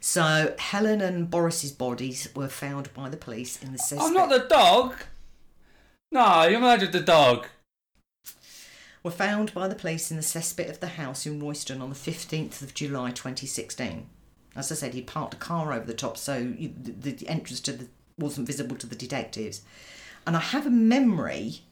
[0.00, 4.02] So Helen and Boris's bodies were found by the police in the suspect.
[4.02, 4.94] I'm not the dog.
[6.12, 7.46] No, you murdered the dog.
[9.02, 11.96] Were found by the police in the cesspit of the house in Royston on the
[11.96, 14.06] 15th of July 2016.
[14.54, 17.60] As I said, he parked a car over the top, so you, the, the entrance
[17.60, 19.62] to the wasn't visible to the detectives.
[20.26, 21.62] And I have a memory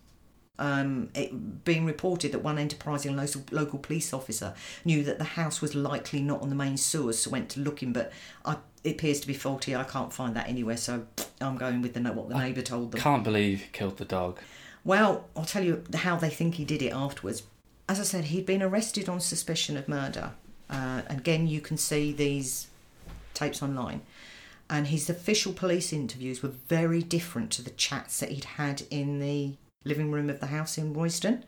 [0.58, 5.60] um, it being reported that one enterprising local, local police officer knew that the house
[5.60, 8.12] was likely not on the main sewers, so went to looking, but
[8.44, 9.76] I, it appears to be faulty.
[9.76, 11.06] I can't find that anywhere, so
[11.40, 13.00] I'm going with the what the neighbour told them.
[13.00, 14.40] Can't believe he killed the dog.
[14.84, 17.42] Well, I'll tell you how they think he did it afterwards.
[17.88, 20.32] As I said, he'd been arrested on suspicion of murder.
[20.68, 22.68] Uh, again, you can see these
[23.34, 24.02] tapes online.
[24.70, 29.18] And his official police interviews were very different to the chats that he'd had in
[29.18, 31.44] the living room of the house in Royston.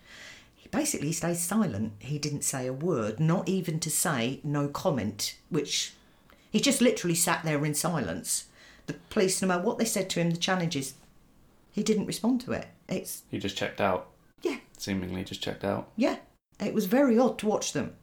[0.55, 1.93] He basically stayed silent.
[1.99, 5.95] He didn't say a word, not even to say no comment, which
[6.51, 8.47] he just literally sat there in silence.
[8.87, 10.95] The police, no matter what they said to him, the challenges,
[11.73, 12.67] he didn't respond to it.
[12.89, 14.09] It's He just checked out.
[14.43, 15.91] yeah, Seemingly just checked out.
[15.97, 16.17] yeah.
[16.59, 17.95] It was very odd to watch them.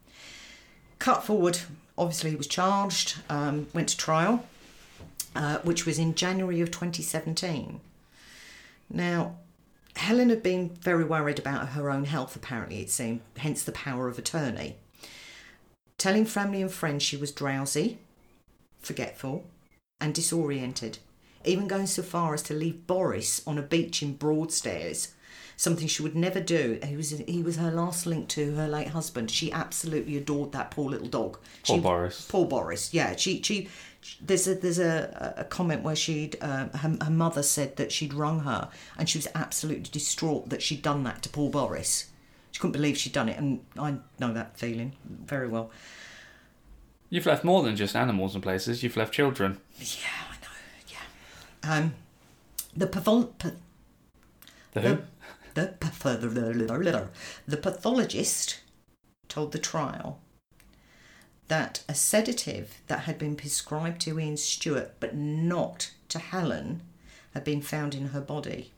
[0.97, 1.59] Cut forward,
[1.95, 4.47] obviously, he was charged, um, went to trial,
[5.35, 7.79] uh, which was in January of 2017.
[8.89, 9.35] Now,
[9.97, 14.07] Helen had been very worried about her own health, apparently, it seemed, hence the power
[14.07, 14.75] of attorney.
[15.97, 17.97] Telling family and friends she was drowsy,
[18.79, 19.45] forgetful,
[19.99, 20.99] and disoriented,
[21.43, 25.13] even going so far as to leave Boris on a beach in Broadstairs,
[25.57, 26.79] something she would never do.
[26.85, 29.29] He was he was her last link to her late husband.
[29.29, 31.37] She absolutely adored that poor little dog.
[31.65, 32.25] Poor She- Boris.
[32.29, 32.93] Poor Boris.
[32.93, 33.67] Yeah, she she.
[34.21, 38.13] There's a there's a, a comment where she'd uh, her, her mother said that she'd
[38.13, 42.09] rung her and she was absolutely distraught that she'd done that to poor Boris.
[42.51, 44.93] She couldn't believe she'd done it, and I know that feeling
[45.25, 45.71] very well.
[47.09, 48.83] You've left more than just animals and places.
[48.83, 49.59] You've left children.
[49.79, 50.93] Yeah, I know.
[51.63, 51.77] Yeah.
[51.77, 51.93] Um,
[52.75, 53.51] the pathol- pa-
[54.73, 54.95] The who?
[54.95, 55.01] the
[57.47, 58.59] the pathologist
[59.27, 60.19] told the trial
[61.47, 66.83] that a sedative that had been prescribed to Ian Stewart but not to Helen
[67.33, 68.71] had been found in her body.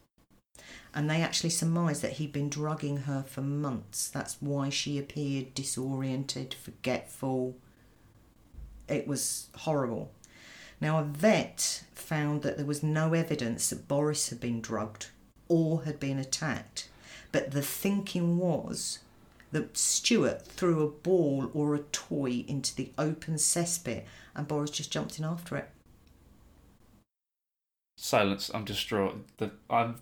[0.94, 4.10] And they actually surmised that he'd been drugging her for months.
[4.10, 7.58] That's why she appeared disoriented, forgetful.
[8.88, 10.12] It was horrible.
[10.82, 15.08] Now, a vet found that there was no evidence that Boris had been drugged
[15.50, 16.88] or had been attacked,
[17.34, 19.00] but the thinking was
[19.52, 24.04] that Stewart threw a ball or a toy into the open cesspit
[24.36, 25.70] and Boris just jumped in after it.
[27.98, 28.50] Silence.
[28.54, 29.26] I'm distraught.
[29.38, 29.96] The, I'm.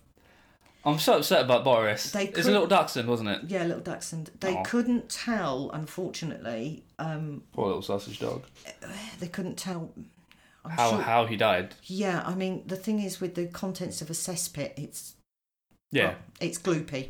[0.85, 2.11] I'm so upset about Boris.
[2.11, 3.41] They it's a little dachshund, wasn't it?
[3.47, 4.31] Yeah, little Dachshund.
[4.39, 4.63] They Aw.
[4.63, 6.83] couldn't tell, unfortunately.
[6.97, 8.43] Um, Poor little sausage dog.
[9.19, 9.91] they couldn't tell.
[10.63, 11.73] I'm How sure- how he died.
[11.83, 15.15] Yeah, I mean the thing is with the contents of a cesspit, it's
[15.91, 16.07] Yeah.
[16.07, 17.09] well, it's gloopy.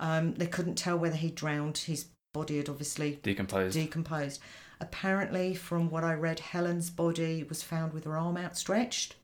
[0.00, 1.78] Um, they couldn't tell whether he drowned.
[1.78, 3.74] His body had obviously Decomposed.
[3.74, 4.40] decomposed.
[4.80, 9.16] Apparently, from what I read, Helen's body was found with her arm outstretched,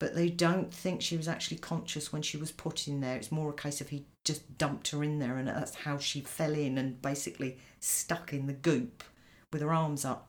[0.00, 3.16] but they don't think she was actually conscious when she was put in there.
[3.16, 6.20] It's more a case of he just dumped her in there, and that's how she
[6.20, 9.04] fell in and basically stuck in the goop
[9.52, 10.28] with her arms up.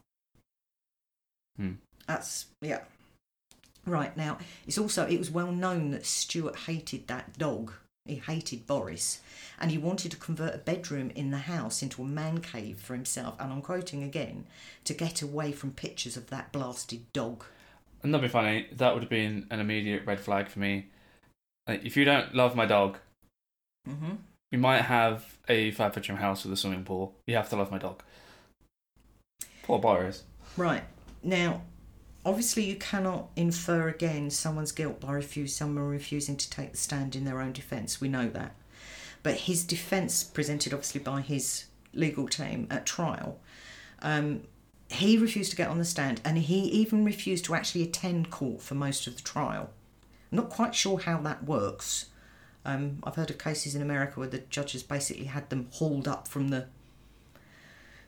[1.58, 1.74] Hmm.
[2.08, 2.82] That's yeah.
[3.86, 7.74] Right now, it's also it was well known that Stewart hated that dog.
[8.10, 9.22] He hated Boris,
[9.60, 12.94] and he wanted to convert a bedroom in the house into a man cave for
[12.94, 13.36] himself.
[13.40, 14.46] And I'm quoting again
[14.86, 17.46] to get away from pictures of that blasted dog.
[18.02, 18.68] And that'd be funny.
[18.72, 20.88] That would have been an immediate red flag for me.
[21.68, 22.98] Like, if you don't love my dog,
[23.88, 24.16] Mm-hmm.
[24.52, 27.16] you might have a five bedroom house with a swimming pool.
[27.26, 28.04] You have to love my dog.
[29.64, 30.24] Poor Boris.
[30.58, 30.84] Right
[31.24, 31.62] now,
[32.26, 37.16] obviously, you cannot infer again someone's guilt by refuse someone refusing to take the stand
[37.16, 38.02] in their own defence.
[38.02, 38.56] We know that,
[39.24, 43.40] but his defence, presented obviously by his legal team at trial,
[44.02, 44.44] um,
[44.90, 48.62] he refused to get on the stand, and he even refused to actually attend court
[48.62, 49.70] for most of the trial.
[50.32, 52.08] I'm not quite sure how that works.
[52.66, 56.28] Um, I've heard of cases in America where the judges basically had them hauled up
[56.28, 56.68] from the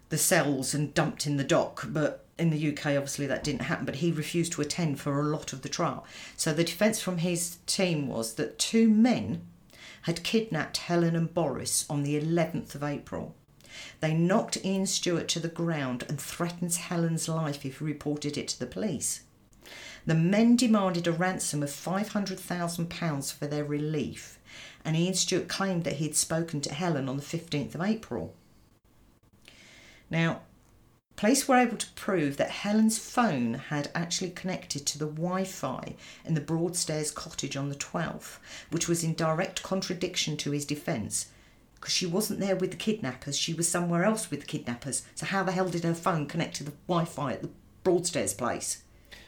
[0.10, 3.86] the cells and dumped in the dock, but in the UK, obviously, that didn't happen,
[3.86, 6.06] but he refused to attend for a lot of the trial.
[6.36, 9.46] So the defence from his team was that two men
[10.04, 13.36] had kidnapped Helen and Boris on the 11th of April.
[14.00, 18.48] They knocked Ian Stewart to the ground and threatened Helen's life if he reported it
[18.50, 19.22] to the police.
[20.06, 24.40] The men demanded a ransom of £500,000 for their relief,
[24.84, 28.34] and Ian Stewart claimed that he had spoken to Helen on the 15th of April.
[30.10, 30.42] Now,
[31.22, 35.96] police were able to prove that Helen's phone had actually connected to the Wi Fi
[36.26, 38.40] in the Broadstairs cottage on the 12th,
[38.72, 41.28] which was in direct contradiction to his defence
[41.76, 45.04] because she wasn't there with the kidnappers, she was somewhere else with the kidnappers.
[45.14, 47.50] So, how the hell did her phone connect to the Wi Fi at the
[47.84, 48.82] Broadstairs place?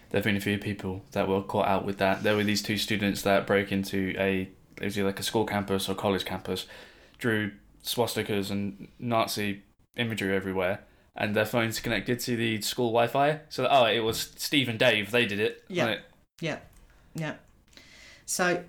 [0.09, 2.23] There have been a few people that were caught out with that.
[2.23, 5.45] There were these two students that broke into a it was either like a school
[5.45, 6.65] campus or college campus,
[7.19, 7.51] drew
[7.83, 9.61] swastikas and Nazi
[9.95, 10.79] imagery everywhere,
[11.15, 13.41] and their phones connected to the school Wi-Fi.
[13.49, 15.11] So oh, it was Steve and Dave.
[15.11, 15.63] They did it.
[15.67, 15.85] Yeah.
[15.85, 16.01] Like,
[16.41, 16.59] Yeah,
[17.15, 17.35] yeah.
[18.25, 18.63] So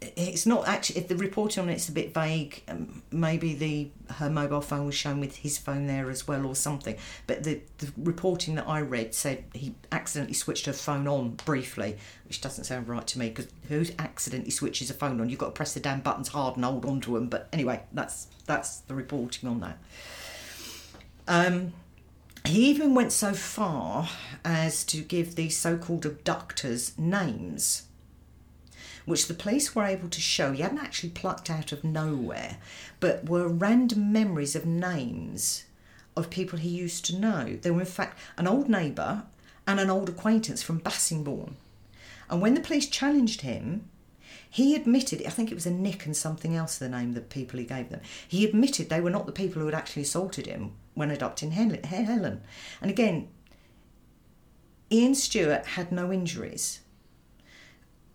[0.00, 2.62] it's not actually if the reporting on it's a bit vague.
[2.68, 6.54] Um, maybe the her mobile phone was shown with his phone there as well, or
[6.54, 6.96] something.
[7.26, 11.98] But the the reporting that I read said he accidentally switched her phone on briefly,
[12.26, 15.28] which doesn't sound right to me because who accidentally switches a phone on?
[15.28, 17.28] You've got to press the damn buttons hard and hold on to them.
[17.28, 19.78] But anyway, that's that's the reporting on that.
[21.28, 21.72] Um,
[22.44, 24.08] he even went so far
[24.44, 27.86] as to give these so-called abductors names
[29.04, 32.58] which the police were able to show he hadn't actually plucked out of nowhere,
[33.00, 35.64] but were random memories of names
[36.16, 37.58] of people he used to know.
[37.60, 39.24] They were, in fact, an old neighbour
[39.66, 41.54] and an old acquaintance from Bassingbourn.
[42.28, 43.88] And when the police challenged him,
[44.48, 47.58] he admitted, I think it was a Nick and something else, the name the people
[47.58, 48.00] he gave them.
[48.28, 52.42] He admitted they were not the people who had actually assaulted him when adopting Helen.
[52.80, 53.28] And again,
[54.90, 56.80] Ian Stewart had no injuries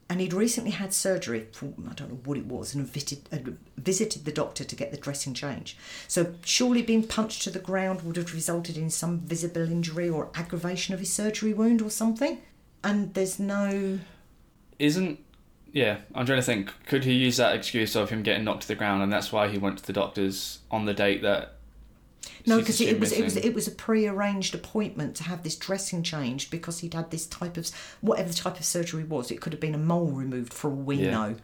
[0.09, 3.51] and he'd recently had surgery for I don't know what it was and visited, uh,
[3.77, 5.77] visited the doctor to get the dressing change.
[6.07, 10.29] So surely being punched to the ground would have resulted in some visible injury or
[10.35, 12.41] aggravation of his surgery wound or something.
[12.83, 13.99] And there's no
[14.79, 15.19] isn't
[15.73, 18.67] yeah i'm trying to think could he use that excuse of him getting knocked to
[18.67, 21.56] the ground and that's why he went to the doctors on the date that
[22.45, 26.03] no because it was it was it was a pre-arranged appointment to have this dressing
[26.03, 27.69] changed because he'd had this type of
[28.01, 29.31] whatever the type of surgery was.
[29.31, 31.11] It could have been a mole removed for all we Yeah.
[31.11, 31.35] know.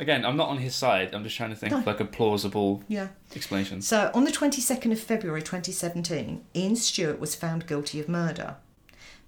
[0.00, 1.92] again i'm not on his side i'm just trying to think of No.
[1.92, 3.08] like a plausible Yeah.
[3.36, 8.56] explanation So, on the 22nd of February 2017, Ian Stewart was found guilty of murder,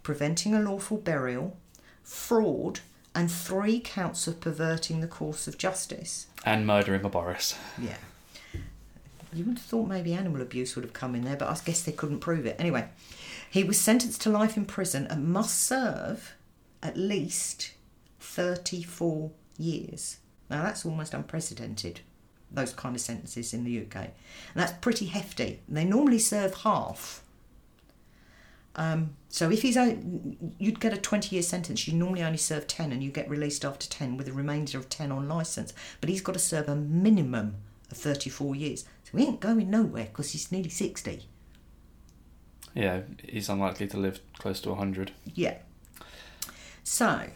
[0.03, 1.57] preventing a lawful burial,
[2.03, 2.81] fraud,
[3.15, 6.27] and three counts of perverting the course of justice.
[6.45, 7.97] and murdering a boris Yeah.
[9.37, 11.83] You would have thought maybe animal abuse would have come in there, but I guess
[11.83, 12.57] they couldn't prove it.
[12.59, 12.89] Anyway,
[13.51, 16.35] he was sentenced to life in prison and must serve
[16.83, 17.73] at least
[18.19, 20.19] 34 years.
[20.49, 22.01] Now, that's almost unprecedented,
[22.51, 23.97] those kind of sentences in the UK.
[23.97, 24.13] And
[24.55, 25.61] that's pretty hefty.
[25.69, 27.23] They normally serve half.
[28.75, 29.77] Um, so if he's
[30.59, 33.65] you'd get a 20 year sentence, you normally only serve 10 and you get released
[33.65, 35.75] after 10 with a remainder of 10 on licence.
[36.01, 37.57] But he's got to serve a minimum
[37.91, 38.85] of 34 years.
[39.05, 41.23] So he ain't going nowhere because he's nearly 60.
[42.75, 45.59] yeah he's unlikely to live close to 100 Yeah.
[46.83, 47.29] So,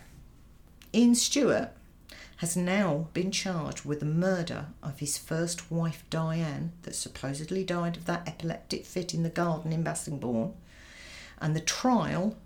[0.94, 1.70] Ian Stewart
[2.36, 7.96] has now been charged with the murder of his first wife Diane, that supposedly died
[7.96, 10.52] of that epileptic fit in the garden in Bassingbourn.
[11.38, 12.36] And the trial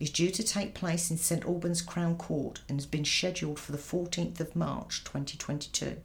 [0.00, 3.72] is due to take place in St Albans Crown Court and has been scheduled for
[3.72, 5.96] the 14th of March 2022.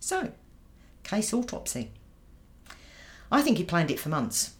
[0.00, 0.32] So,
[1.02, 1.92] case autopsy.
[3.30, 4.54] I think he planned it for months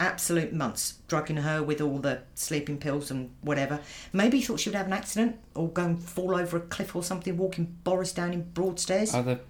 [0.00, 3.80] absolute months, drugging her with all the sleeping pills and whatever.
[4.12, 6.94] Maybe he thought she would have an accident or go and fall over a cliff
[6.94, 9.14] or something, walking Boris down in Broadstairs.
[9.14, 9.40] are there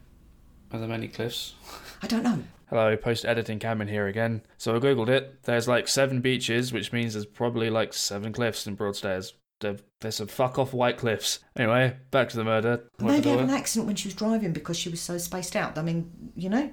[0.73, 1.55] are there many cliffs
[2.03, 2.43] I don't know.
[2.69, 4.43] Hello, post editing Cameron here again.
[4.59, 5.43] So I googled it.
[5.45, 9.35] There's like seven beaches, which means there's probably like seven cliffs in Broadstairs.
[9.65, 11.39] There- There's some fuck off white cliffs.
[11.57, 12.85] Anyway, back to the murder.
[13.01, 15.79] Maybe had an accident when she was driving because she was so spaced out.
[15.79, 16.71] I mean, you know,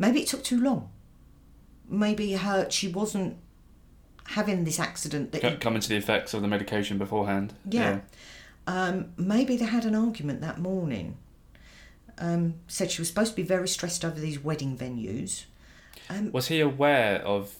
[0.00, 0.90] maybe it took too long.
[1.88, 3.36] Maybe her she wasn't
[4.24, 7.54] having this accident that Co- Coming to the effects of the medication beforehand.
[7.70, 8.00] Yeah.
[8.66, 11.18] Um, maybe they had an argument that morning.
[12.18, 15.44] Um, said she was supposed to be very stressed over these wedding venues.
[16.10, 17.54] Um, Was he aware of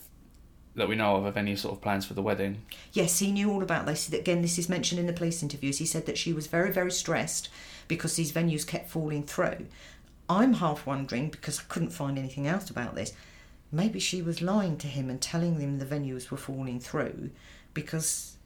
[0.75, 2.63] that we know of of any sort of plans for the wedding?
[2.93, 4.11] yes, he knew all about this.
[4.13, 5.79] Again, this is mentioned in the police interviews.
[5.79, 7.49] He said that she was very, very stressed
[7.89, 9.67] because these venues kept falling through.
[10.29, 13.13] I'm half wondering because I couldn't find anything else about this.
[13.71, 17.31] maybe she was lying to him and telling him the venues were falling through
[17.75, 18.37] because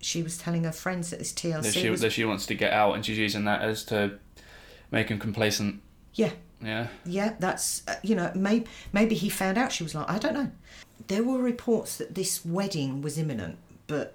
[0.00, 2.00] she was telling her friends that this TLC That she was.
[2.02, 4.18] that she wants to get out, and she's using that as to
[4.90, 5.80] make him complacent.
[6.14, 6.32] yeah,
[6.62, 6.88] Yeah.
[7.04, 10.34] yeah, that's uh, you know maybe maybe he found out she was like I don't
[10.34, 10.50] know.
[11.06, 14.14] There were reports that this wedding was imminent, but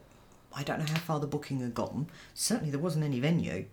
[0.55, 2.07] I don't know how far the booking had gotten.
[2.33, 3.65] Certainly, there wasn't any venue.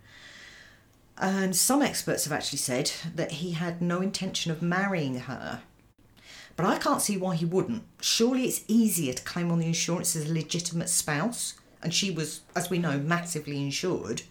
[1.19, 5.63] And some experts have actually said that he had no intention of marrying her.
[6.57, 7.85] But I can't see why he wouldn't.
[8.01, 12.41] Surely it's easier to claim on the insurance as a legitimate spouse, and she was,
[12.55, 14.23] as we know, massively insured.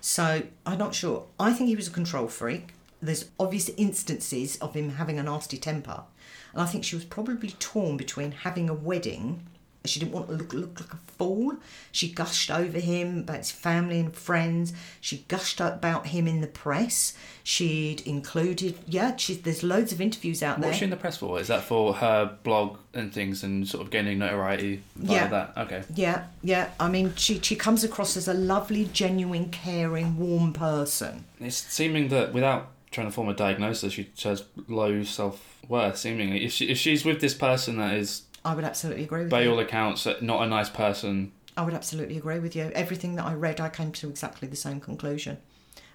[0.00, 1.26] So I'm not sure.
[1.38, 2.72] I think he was a control freak.
[3.02, 6.04] There's obvious instances of him having a nasty temper,
[6.52, 9.46] and I think she was probably torn between having a wedding.
[9.84, 11.56] She didn't want to look, look like a fool.
[11.90, 14.72] She gushed over him about his family and friends.
[15.00, 17.14] She gushed about him in the press.
[17.42, 20.68] She'd included, yeah, she, there's loads of interviews out there.
[20.68, 21.40] What's she in the press for?
[21.40, 25.26] Is that for her blog and things and sort of gaining notoriety via Yeah.
[25.26, 25.52] that?
[25.56, 25.82] Okay.
[25.96, 26.70] Yeah, yeah.
[26.78, 31.24] I mean, she she comes across as a lovely, genuine, caring, warm person.
[31.40, 35.96] It's seeming that without trying to form a diagnosis, she has low self worth.
[35.96, 39.30] Seemingly, if she if she's with this person that is, I would absolutely agree with
[39.30, 39.50] by you.
[39.50, 42.70] all accounts, not a nice person, I would absolutely agree with you.
[42.74, 45.38] Everything that I read, I came to exactly the same conclusion.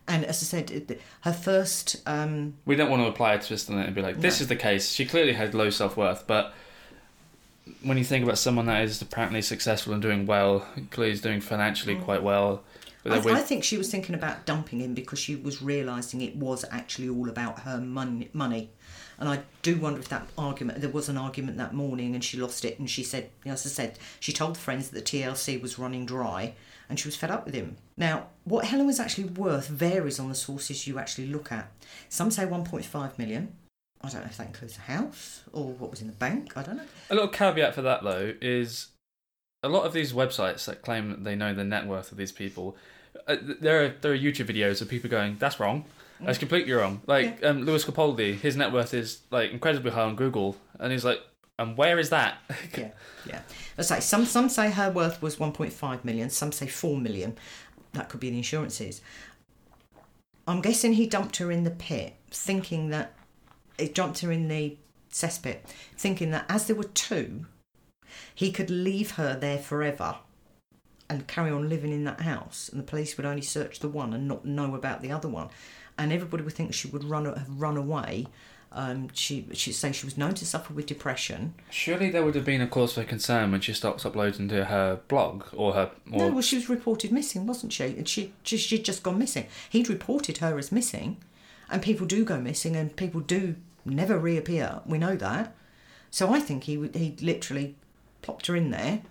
[0.10, 3.78] And as I said, her first, um, we don't want to apply a twist on
[3.78, 4.44] it and be like, this No.
[4.44, 4.92] is the case.
[4.94, 6.54] She clearly had low self worth, but
[7.84, 11.42] when you think about someone that is apparently successful and doing well, clearly is doing
[11.42, 12.64] financially quite well.
[13.14, 16.36] I, with- I think she was thinking about dumping him because she was realising it
[16.36, 18.72] was actually all about her mon- money.
[19.20, 22.38] And I do wonder if that argument, there was an argument that morning and she
[22.38, 22.78] lost it.
[22.78, 26.54] And she said, as I said, she told friends that the TLC was running dry
[26.90, 27.78] and she was fed up with him.
[27.98, 31.72] Now, what Helen was actually worth varies on the sources you actually look at.
[32.10, 33.56] Some say 1.5 million.
[34.02, 36.56] I don't know if that includes a house or what was in the bank.
[36.56, 36.84] I don't know.
[37.10, 38.90] A little caveat for that though is
[39.64, 42.32] a lot of these websites that claim that they know the net worth of these
[42.32, 42.78] people.
[43.28, 45.86] Uh, there are there are YouTube videos of people going, "That's wrong.
[46.20, 50.16] That's completely wrong." Like um, Lewis Capaldi, his net worth is like incredibly high on
[50.16, 51.20] Google, and he's like,
[51.60, 52.38] "And where is that?"
[52.78, 52.92] yeah,
[53.26, 53.42] yeah.
[53.78, 57.38] Let's say some some say her worth was 1.5 million, some say 4 million.
[57.94, 59.02] That could be the insurances.
[60.48, 63.14] I'm guessing he dumped her in the pit, thinking that
[63.78, 64.78] he dumped her in the
[65.12, 65.60] cesspit,
[65.98, 67.46] thinking that as there were two,
[68.34, 70.16] he could leave her there forever
[71.10, 74.14] and carry on living in that house, and the police would only search the one
[74.14, 75.50] and not know about the other one,
[75.98, 78.28] and everybody would think she would run have run away.
[78.70, 81.54] Um, she she'd say she was known to suffer with depression.
[81.70, 85.00] Surely there would have been a cause for concern when she stops uploading to her
[85.08, 87.86] blog or her or No, well, she was reported missing, wasn't she?
[87.86, 89.48] And she, she she'd just gone missing.
[89.70, 91.18] He'd reported her as missing,
[91.70, 93.56] and people do go missing, and people do
[93.86, 94.82] never reappear.
[94.86, 95.56] We know that.
[96.12, 97.76] So I think he he literally
[98.22, 99.02] plopped her in there,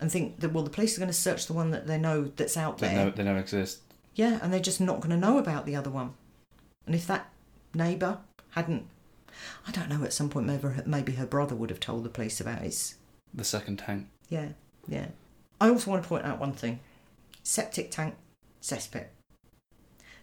[0.00, 2.30] and think that well, the police are going to search the one that they know
[2.36, 2.90] that's out there.
[2.90, 3.80] they, know, they never exist.
[4.14, 6.14] Yeah, and they're just not going to know about the other one.
[6.86, 7.30] And if that
[7.74, 8.18] neighbour
[8.50, 8.86] hadn't,
[9.66, 10.04] I don't know.
[10.04, 12.96] At some point, maybe her, maybe her brother would have told the police about his
[13.32, 14.06] The second tank.
[14.28, 14.48] yeah,
[14.86, 15.06] yeah.
[15.60, 16.80] I also want to point out one thing
[17.42, 18.14] septic tank,
[18.62, 19.06] cesspit.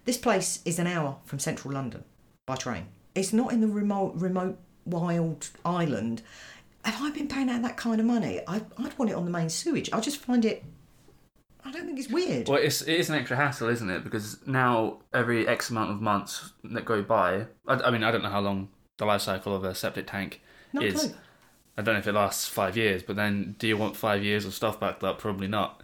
[0.05, 2.03] This place is an hour from central London
[2.45, 2.87] by train.
[3.15, 6.21] It's not in the remote, remote, wild island.
[6.83, 8.41] Have I been paying out that kind of money?
[8.47, 9.89] I, I'd want it on the main sewage.
[9.93, 10.63] I just find it.
[11.63, 12.47] I don't think it's weird.
[12.47, 14.03] Well, it's, it is an extra hassle, isn't it?
[14.03, 18.23] Because now every X amount of months that go by, I, I mean, I don't
[18.23, 20.41] know how long the life cycle of a septic tank
[20.73, 20.99] no is.
[20.99, 21.13] clue.
[21.77, 24.45] I don't know if it lasts five years, but then do you want five years
[24.45, 25.19] of stuff backed up?
[25.19, 25.81] Probably not.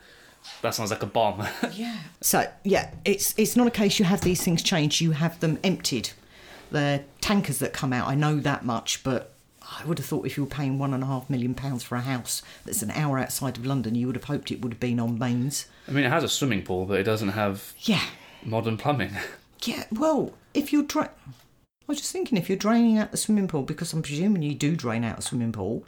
[0.61, 1.45] That sounds like a bomb.
[1.73, 1.97] Yeah.
[2.21, 5.01] So yeah, it's it's not a case you have these things changed.
[5.01, 6.11] You have them emptied.
[6.71, 8.07] They're tankers that come out.
[8.07, 9.33] I know that much, but
[9.69, 11.95] I would have thought if you were paying one and a half million pounds for
[11.95, 14.79] a house that's an hour outside of London, you would have hoped it would have
[14.79, 15.65] been on mains.
[15.87, 18.03] I mean, it has a swimming pool, but it doesn't have Yeah.
[18.43, 19.11] modern plumbing.
[19.63, 19.85] Yeah.
[19.91, 21.31] Well, if you're dra- I
[21.87, 24.75] was just thinking if you're draining out the swimming pool because I'm presuming you do
[24.75, 25.83] drain out a swimming pool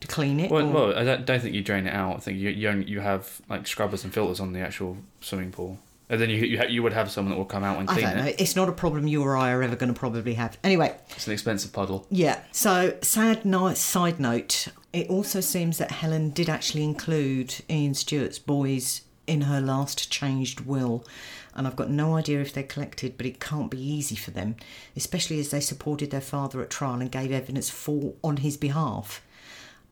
[0.00, 0.50] to clean it.
[0.50, 2.16] Well, or- well I don't think you drain it out.
[2.16, 5.52] I think you you, only, you have like scrubbers and filters on the actual swimming
[5.52, 5.78] pool,
[6.10, 7.92] and then you you, ha- you would have someone that will come out and I
[7.94, 8.24] clean don't know.
[8.26, 8.40] it.
[8.40, 10.58] It's not a problem you or I are ever going to probably have.
[10.62, 12.06] Anyway, It's an expensive puddle.
[12.10, 12.40] Yeah.
[12.52, 14.68] So, sad nice side note.
[14.92, 20.62] It also seems that Helen did actually include Ian Stewart's boys in her last changed
[20.62, 21.06] will,
[21.54, 24.56] and I've got no idea if they're collected, but it can't be easy for them,
[24.96, 29.22] especially as they supported their father at trial and gave evidence for on his behalf.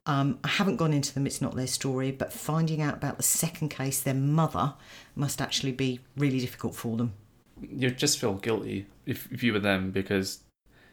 [0.08, 2.10] Um, I haven't gone into them; it's not their story.
[2.10, 4.74] But finding out about the second case, their mother,
[5.14, 7.12] must actually be really difficult for them.
[7.60, 10.40] You just feel guilty if if you were them because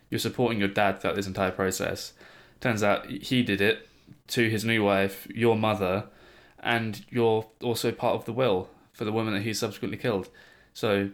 [0.10, 2.14] you're supporting your dad throughout this entire process,
[2.62, 3.88] Turns out he did it
[4.30, 6.06] to his new wife, your mother,
[6.60, 10.30] and you're also part of the will for the woman that he subsequently killed.
[10.74, 11.10] So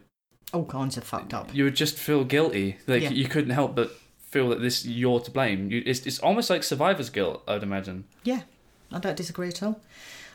[0.54, 1.54] All kinds of fucked up.
[1.54, 2.78] you would just feel guilty.
[2.88, 3.10] Like Yeah.
[3.10, 3.91] you couldn't help but
[4.32, 5.70] feel that this you're to blame.
[5.70, 7.44] You, it's it's almost like survivor's guilt.
[7.48, 8.06] I'd imagine.
[8.24, 8.42] Yeah,
[8.92, 9.80] I don't disagree at all.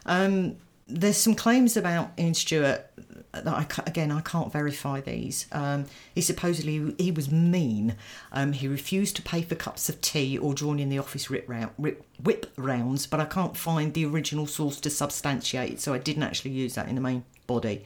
[0.04, 2.86] Um, there's some claims about Ian Stewart
[3.32, 5.46] that I again I can't verify these.
[5.50, 7.96] Um, he supposedly he was mean.
[8.32, 11.70] Um, he refused to pay for cups of tea or join in the office round,
[11.76, 15.98] whip, whip rounds, but I can't find the original source to substantiate it, so I
[15.98, 17.84] didn't actually use that in the main body.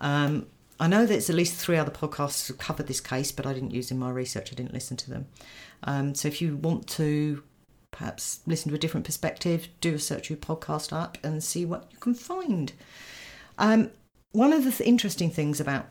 [0.00, 0.46] Um,
[0.80, 3.72] I know there's at least three other podcasts that covered this case, but I didn't
[3.72, 4.50] use in my research.
[4.50, 5.26] I didn't listen to them.
[5.84, 7.42] Um, so if you want to
[7.90, 11.88] perhaps listen to a different perspective, do a search your podcast app and see what
[11.90, 12.72] you can find.
[13.58, 13.90] Um,
[14.32, 15.86] one of the th- interesting things about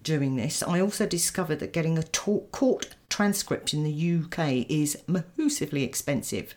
[0.00, 4.96] doing this, I also discovered that getting a court transcript in the UK is
[5.36, 6.54] massively expensive.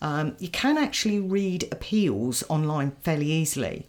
[0.00, 3.88] Um, you can actually read appeals online fairly easily,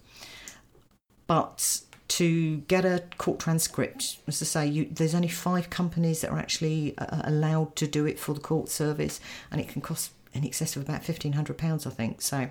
[1.25, 1.81] but
[2.17, 6.39] to get a court transcript, as I say, you, there's only five companies that are
[6.39, 10.43] actually uh, allowed to do it for the court service, and it can cost in
[10.43, 12.21] excess of about fifteen hundred pounds, I think.
[12.21, 12.49] So,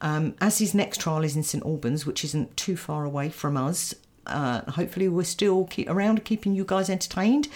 [0.00, 3.56] um, as his next trial is in St Albans, which isn't too far away from
[3.56, 3.94] us,
[4.26, 7.48] uh, hopefully we're still keep around keeping you guys entertained.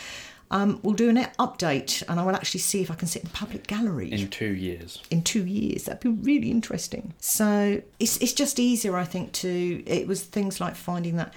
[0.50, 3.28] Um, we'll do an update, and I will actually see if I can sit in
[3.28, 5.02] the public gallery In two years.
[5.10, 5.84] in two years.
[5.84, 7.14] That'd be really interesting.
[7.18, 9.32] So it's it's just easier, I think.
[9.32, 11.34] To it was things like finding that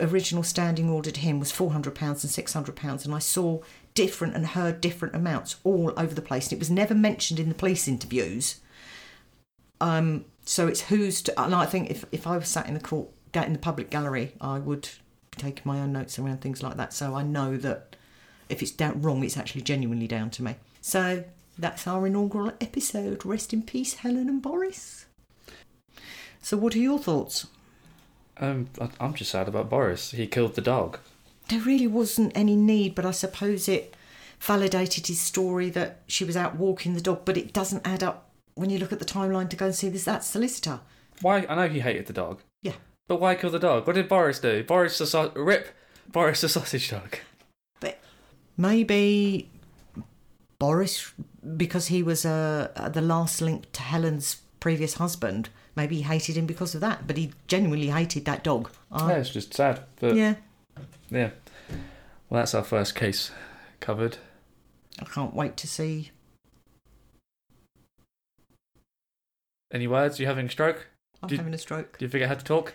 [0.00, 3.20] original standing order to him was four hundred pounds and six hundred pounds, and I
[3.20, 3.60] saw
[3.94, 7.48] different and heard different amounts all over the place, and it was never mentioned in
[7.48, 8.60] the police interviews.
[9.80, 12.80] Um, so it's who's to, and I think if if I was sat in the
[12.80, 14.88] court, in the public gallery, I would
[15.30, 17.93] be taking my own notes around things like that, so I know that
[18.54, 20.56] if it's down wrong, it's actually genuinely down to me.
[20.80, 21.24] So
[21.58, 23.24] that's our inaugural episode.
[23.24, 25.06] Rest in peace, Helen and Boris.
[26.40, 27.46] So, what are your thoughts?
[28.38, 28.68] Um,
[29.00, 30.10] I'm just sad about Boris.
[30.10, 30.98] He killed the dog.
[31.48, 33.94] There really wasn't any need, but I suppose it
[34.40, 38.30] validated his story that she was out walking the dog, but it doesn't add up
[38.54, 40.80] when you look at the timeline to go and see this that solicitor.
[41.22, 41.46] Why?
[41.48, 42.40] I know he hated the dog.
[42.62, 42.74] Yeah.
[43.06, 43.86] But why kill the dog?
[43.86, 44.64] What did Boris do?
[44.64, 45.68] Boris the sau- rip.
[46.08, 47.18] Boris the sausage dog.
[48.56, 49.50] Maybe
[50.58, 51.12] Boris,
[51.56, 56.46] because he was uh, the last link to Helen's previous husband, maybe he hated him
[56.46, 58.70] because of that, but he genuinely hated that dog.
[58.96, 59.80] yeah, it's just sad.
[60.00, 60.34] But yeah.
[61.10, 61.30] yeah.
[62.30, 63.30] Well, that's our first case
[63.80, 64.16] covered.
[65.00, 66.10] I can't wait to see.
[69.72, 70.20] Any words?
[70.20, 70.86] You having a stroke?
[71.22, 71.98] I'm Did- having a stroke.
[71.98, 72.74] Do you figure out how to talk?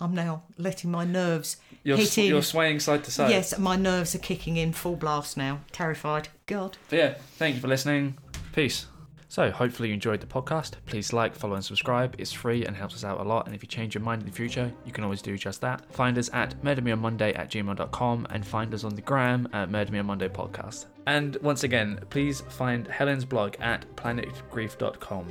[0.00, 1.56] I'm now letting my nerves.
[1.86, 2.26] You're, Hitting.
[2.26, 3.30] you're swaying side to side.
[3.30, 5.60] Yes, my nerves are kicking in full blast now.
[5.70, 6.28] Terrified.
[6.46, 6.76] God.
[6.90, 8.18] But yeah, thank you for listening.
[8.52, 8.86] Peace.
[9.28, 10.72] So, hopefully, you enjoyed the podcast.
[10.86, 12.16] Please like, follow, and subscribe.
[12.18, 13.46] It's free and helps us out a lot.
[13.46, 15.84] And if you change your mind in the future, you can always do just that.
[15.94, 20.00] Find us at murdermeonmonday at gmail.com and find us on the gram at Murder Me
[20.00, 20.86] on Monday Podcast.
[21.06, 25.26] And once again, please find Helen's blog at planetgrief.com.